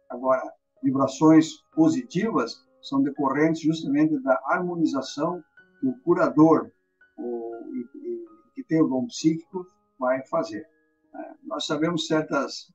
Agora, 0.10 0.44
vibrações 0.84 1.50
positivas 1.74 2.56
são 2.82 3.02
decorrentes 3.02 3.62
justamente 3.62 4.22
da 4.22 4.40
harmonização 4.46 5.42
que 5.42 5.53
o 5.84 5.98
curador, 6.00 6.72
o, 7.18 7.62
e, 7.74 7.98
e, 7.98 8.26
que 8.56 8.64
tem 8.64 8.82
o 8.82 8.88
dom 8.88 9.06
psíquico, 9.08 9.66
vai 10.00 10.26
fazer. 10.28 10.68
É, 11.16 11.34
nós 11.44 11.66
sabemos 11.66 12.08
certas 12.08 12.74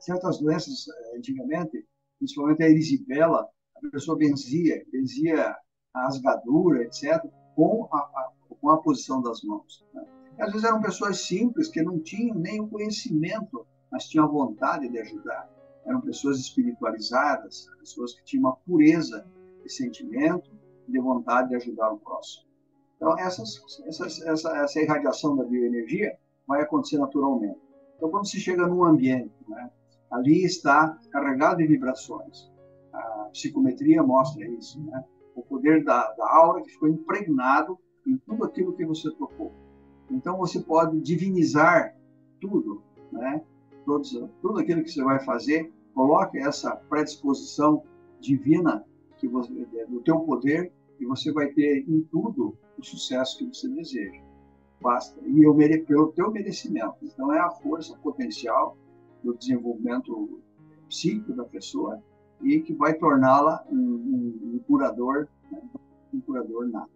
certas 0.00 0.38
doenças 0.38 0.86
é, 0.88 1.16
antigamente, 1.16 1.84
principalmente 2.18 2.62
a 2.62 2.70
erisipela, 2.70 3.48
a 3.76 3.90
pessoa 3.90 4.16
benzia, 4.16 4.84
benzia 4.92 5.56
a 5.94 6.02
rasgadura, 6.04 6.84
etc., 6.84 7.22
com 7.54 7.88
a, 7.92 7.98
a, 7.98 8.32
com 8.60 8.70
a 8.70 8.78
posição 8.78 9.20
das 9.20 9.42
mãos. 9.42 9.84
Né? 9.92 10.04
Às 10.38 10.52
vezes 10.52 10.64
eram 10.64 10.80
pessoas 10.80 11.20
simples 11.20 11.68
que 11.68 11.82
não 11.82 11.98
tinham 11.98 12.36
nem 12.36 12.60
o 12.60 12.68
conhecimento, 12.68 13.66
mas 13.90 14.08
tinham 14.08 14.26
a 14.26 14.30
vontade 14.30 14.88
de 14.88 14.98
ajudar. 14.98 15.48
Eram 15.84 16.00
pessoas 16.00 16.38
espiritualizadas, 16.38 17.66
pessoas 17.78 18.14
que 18.14 18.24
tinham 18.24 18.44
uma 18.44 18.56
pureza 18.56 19.26
de 19.62 19.72
sentimento, 19.72 20.50
de 20.88 20.98
vontade 20.98 21.50
de 21.50 21.56
ajudar 21.56 21.92
o 21.92 21.98
próximo. 21.98 22.46
Então, 22.96 23.18
essas, 23.18 23.60
essas, 23.86 24.22
essa, 24.22 24.56
essa 24.56 24.80
irradiação 24.80 25.36
da 25.36 25.44
bioenergia 25.44 26.16
vai 26.46 26.62
acontecer 26.62 26.98
naturalmente. 26.98 27.58
Então, 27.96 28.10
quando 28.10 28.26
se 28.26 28.38
chega 28.40 28.66
num 28.66 28.84
ambiente, 28.84 29.32
né, 29.48 29.70
ali 30.10 30.44
está 30.44 30.98
carregado 31.10 31.58
de 31.58 31.66
vibrações. 31.66 32.50
A 32.92 33.28
psicometria 33.32 34.02
mostra 34.02 34.46
isso, 34.46 34.82
né? 34.82 35.04
O 35.34 35.42
poder 35.42 35.84
da, 35.84 36.12
da 36.12 36.34
aura 36.34 36.62
que 36.62 36.70
ficou 36.70 36.88
impregnado 36.88 37.78
em 38.06 38.16
tudo 38.18 38.44
aquilo 38.44 38.72
que 38.74 38.86
você 38.86 39.10
tocou. 39.10 39.52
Então, 40.10 40.38
você 40.38 40.60
pode 40.60 40.98
divinizar 41.00 41.94
tudo, 42.40 42.82
né? 43.12 43.42
Todos, 43.84 44.10
tudo 44.40 44.60
aquilo 44.60 44.82
que 44.82 44.90
você 44.90 45.02
vai 45.02 45.20
fazer, 45.20 45.72
coloque 45.94 46.38
essa 46.38 46.76
predisposição 46.88 47.82
divina 48.20 48.84
que 49.18 49.28
você, 49.28 49.52
do 49.88 50.00
teu 50.00 50.20
poder 50.20 50.72
e 51.00 51.04
você 51.04 51.32
vai 51.32 51.48
ter 51.48 51.84
em 51.88 52.02
tudo 52.10 52.56
o 52.78 52.84
sucesso 52.84 53.38
que 53.38 53.46
você 53.46 53.68
deseja 53.68 54.26
basta. 54.80 55.20
E 55.26 55.42
eu 55.42 55.54
mere, 55.54 55.78
pelo 55.78 56.12
teu 56.12 56.30
merecimento. 56.30 56.96
Então, 57.02 57.32
é 57.32 57.38
a 57.38 57.50
força 57.50 57.96
potencial 57.98 58.76
do 59.22 59.34
desenvolvimento 59.34 60.40
psíquico 60.88 61.32
da 61.32 61.44
pessoa 61.44 62.02
e 62.42 62.60
que 62.60 62.74
vai 62.74 62.94
torná-la 62.94 63.64
um, 63.70 63.76
um, 63.76 64.54
um, 64.54 64.58
curador, 64.66 65.26
né? 65.50 65.60
um 66.12 66.20
curador 66.20 66.68
nato. 66.68 66.90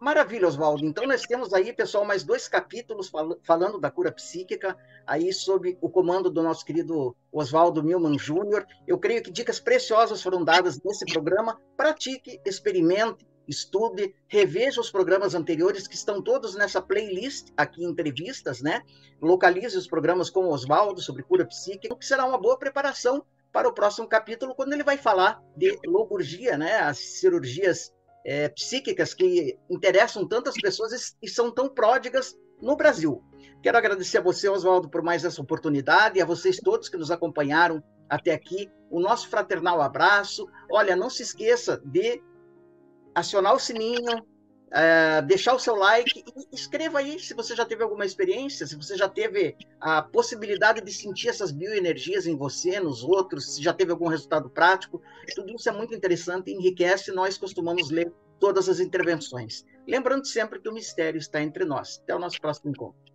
Maravilha, 0.00 0.48
Oswaldo. 0.48 0.86
Então 0.86 1.06
nós 1.06 1.20
temos 1.20 1.52
aí, 1.52 1.74
pessoal, 1.74 2.06
mais 2.06 2.24
dois 2.24 2.48
capítulos 2.48 3.10
fal 3.10 3.38
falando 3.42 3.78
da 3.78 3.90
cura 3.90 4.10
psíquica, 4.10 4.74
aí 5.06 5.30
sob 5.30 5.76
o 5.78 5.90
comando 5.90 6.30
do 6.30 6.42
nosso 6.42 6.64
querido 6.64 7.14
Oswaldo 7.30 7.82
Milman 7.84 8.18
Júnior. 8.18 8.66
Eu 8.86 8.98
creio 8.98 9.22
que 9.22 9.30
dicas 9.30 9.60
preciosas 9.60 10.22
foram 10.22 10.42
dadas 10.42 10.80
nesse 10.82 11.04
programa. 11.04 11.60
Pratique, 11.76 12.40
experimente, 12.46 13.28
estude, 13.46 14.14
reveja 14.26 14.80
os 14.80 14.90
programas 14.90 15.34
anteriores 15.34 15.86
que 15.86 15.96
estão 15.96 16.22
todos 16.22 16.54
nessa 16.54 16.80
playlist 16.80 17.48
aqui 17.54 17.84
entrevistas, 17.84 18.62
né? 18.62 18.80
Localize 19.20 19.76
os 19.76 19.86
programas 19.86 20.30
com 20.30 20.46
o 20.46 20.50
Oswaldo 20.50 21.02
sobre 21.02 21.22
cura 21.24 21.44
psíquica, 21.44 21.94
que 21.94 22.06
será 22.06 22.24
uma 22.24 22.38
boa 22.38 22.58
preparação 22.58 23.22
para 23.52 23.68
o 23.68 23.72
próximo 23.74 24.08
capítulo, 24.08 24.54
quando 24.54 24.72
ele 24.72 24.84
vai 24.84 24.96
falar 24.96 25.42
de 25.54 25.78
logurgia, 25.84 26.56
né? 26.56 26.78
As 26.78 26.96
cirurgias 26.96 27.92
é, 28.24 28.48
psíquicas 28.48 29.14
que 29.14 29.58
interessam 29.68 30.26
tantas 30.26 30.54
pessoas 30.54 31.16
e 31.22 31.28
são 31.28 31.50
tão 31.50 31.68
pródigas 31.68 32.36
no 32.60 32.76
Brasil. 32.76 33.22
Quero 33.62 33.78
agradecer 33.78 34.18
a 34.18 34.22
você, 34.22 34.48
Oswaldo, 34.48 34.88
por 34.88 35.02
mais 35.02 35.24
essa 35.24 35.40
oportunidade 35.40 36.18
e 36.18 36.22
a 36.22 36.26
vocês 36.26 36.58
todos 36.58 36.88
que 36.88 36.96
nos 36.96 37.10
acompanharam 37.10 37.82
até 38.08 38.32
aqui. 38.32 38.70
O 38.90 39.00
nosso 39.00 39.28
fraternal 39.28 39.80
abraço. 39.80 40.46
Olha, 40.70 40.96
não 40.96 41.10
se 41.10 41.22
esqueça 41.22 41.80
de 41.84 42.22
acionar 43.14 43.54
o 43.54 43.58
sininho, 43.58 44.24
é, 44.72 45.22
deixar 45.22 45.54
o 45.54 45.58
seu 45.58 45.74
like 45.74 46.24
e 46.36 46.54
escreva 46.54 47.00
aí 47.00 47.18
se 47.18 47.34
você 47.34 47.56
já 47.56 47.64
teve 47.64 47.82
alguma 47.82 48.04
experiência, 48.04 48.66
se 48.66 48.76
você 48.76 48.96
já 48.96 49.08
teve 49.08 49.56
a 49.80 50.02
possibilidade 50.02 50.80
de 50.80 50.92
sentir 50.92 51.28
essas 51.28 51.50
bioenergias 51.50 52.26
em 52.26 52.36
você, 52.36 52.78
nos 52.78 53.02
outros, 53.02 53.54
se 53.54 53.62
já 53.62 53.72
teve 53.72 53.90
algum 53.90 54.08
resultado 54.08 54.48
prático. 54.48 55.02
Tudo 55.34 55.54
isso 55.54 55.68
é 55.68 55.72
muito 55.72 55.94
interessante, 55.94 56.50
enriquece. 56.50 57.12
Nós 57.12 57.36
costumamos 57.36 57.90
ler 57.90 58.12
todas 58.38 58.68
as 58.68 58.80
intervenções. 58.80 59.64
Lembrando 59.86 60.26
sempre 60.26 60.60
que 60.60 60.68
o 60.68 60.72
mistério 60.72 61.18
está 61.18 61.42
entre 61.42 61.64
nós. 61.64 62.00
Até 62.02 62.14
o 62.14 62.18
nosso 62.18 62.40
próximo 62.40 62.70
encontro. 62.70 63.09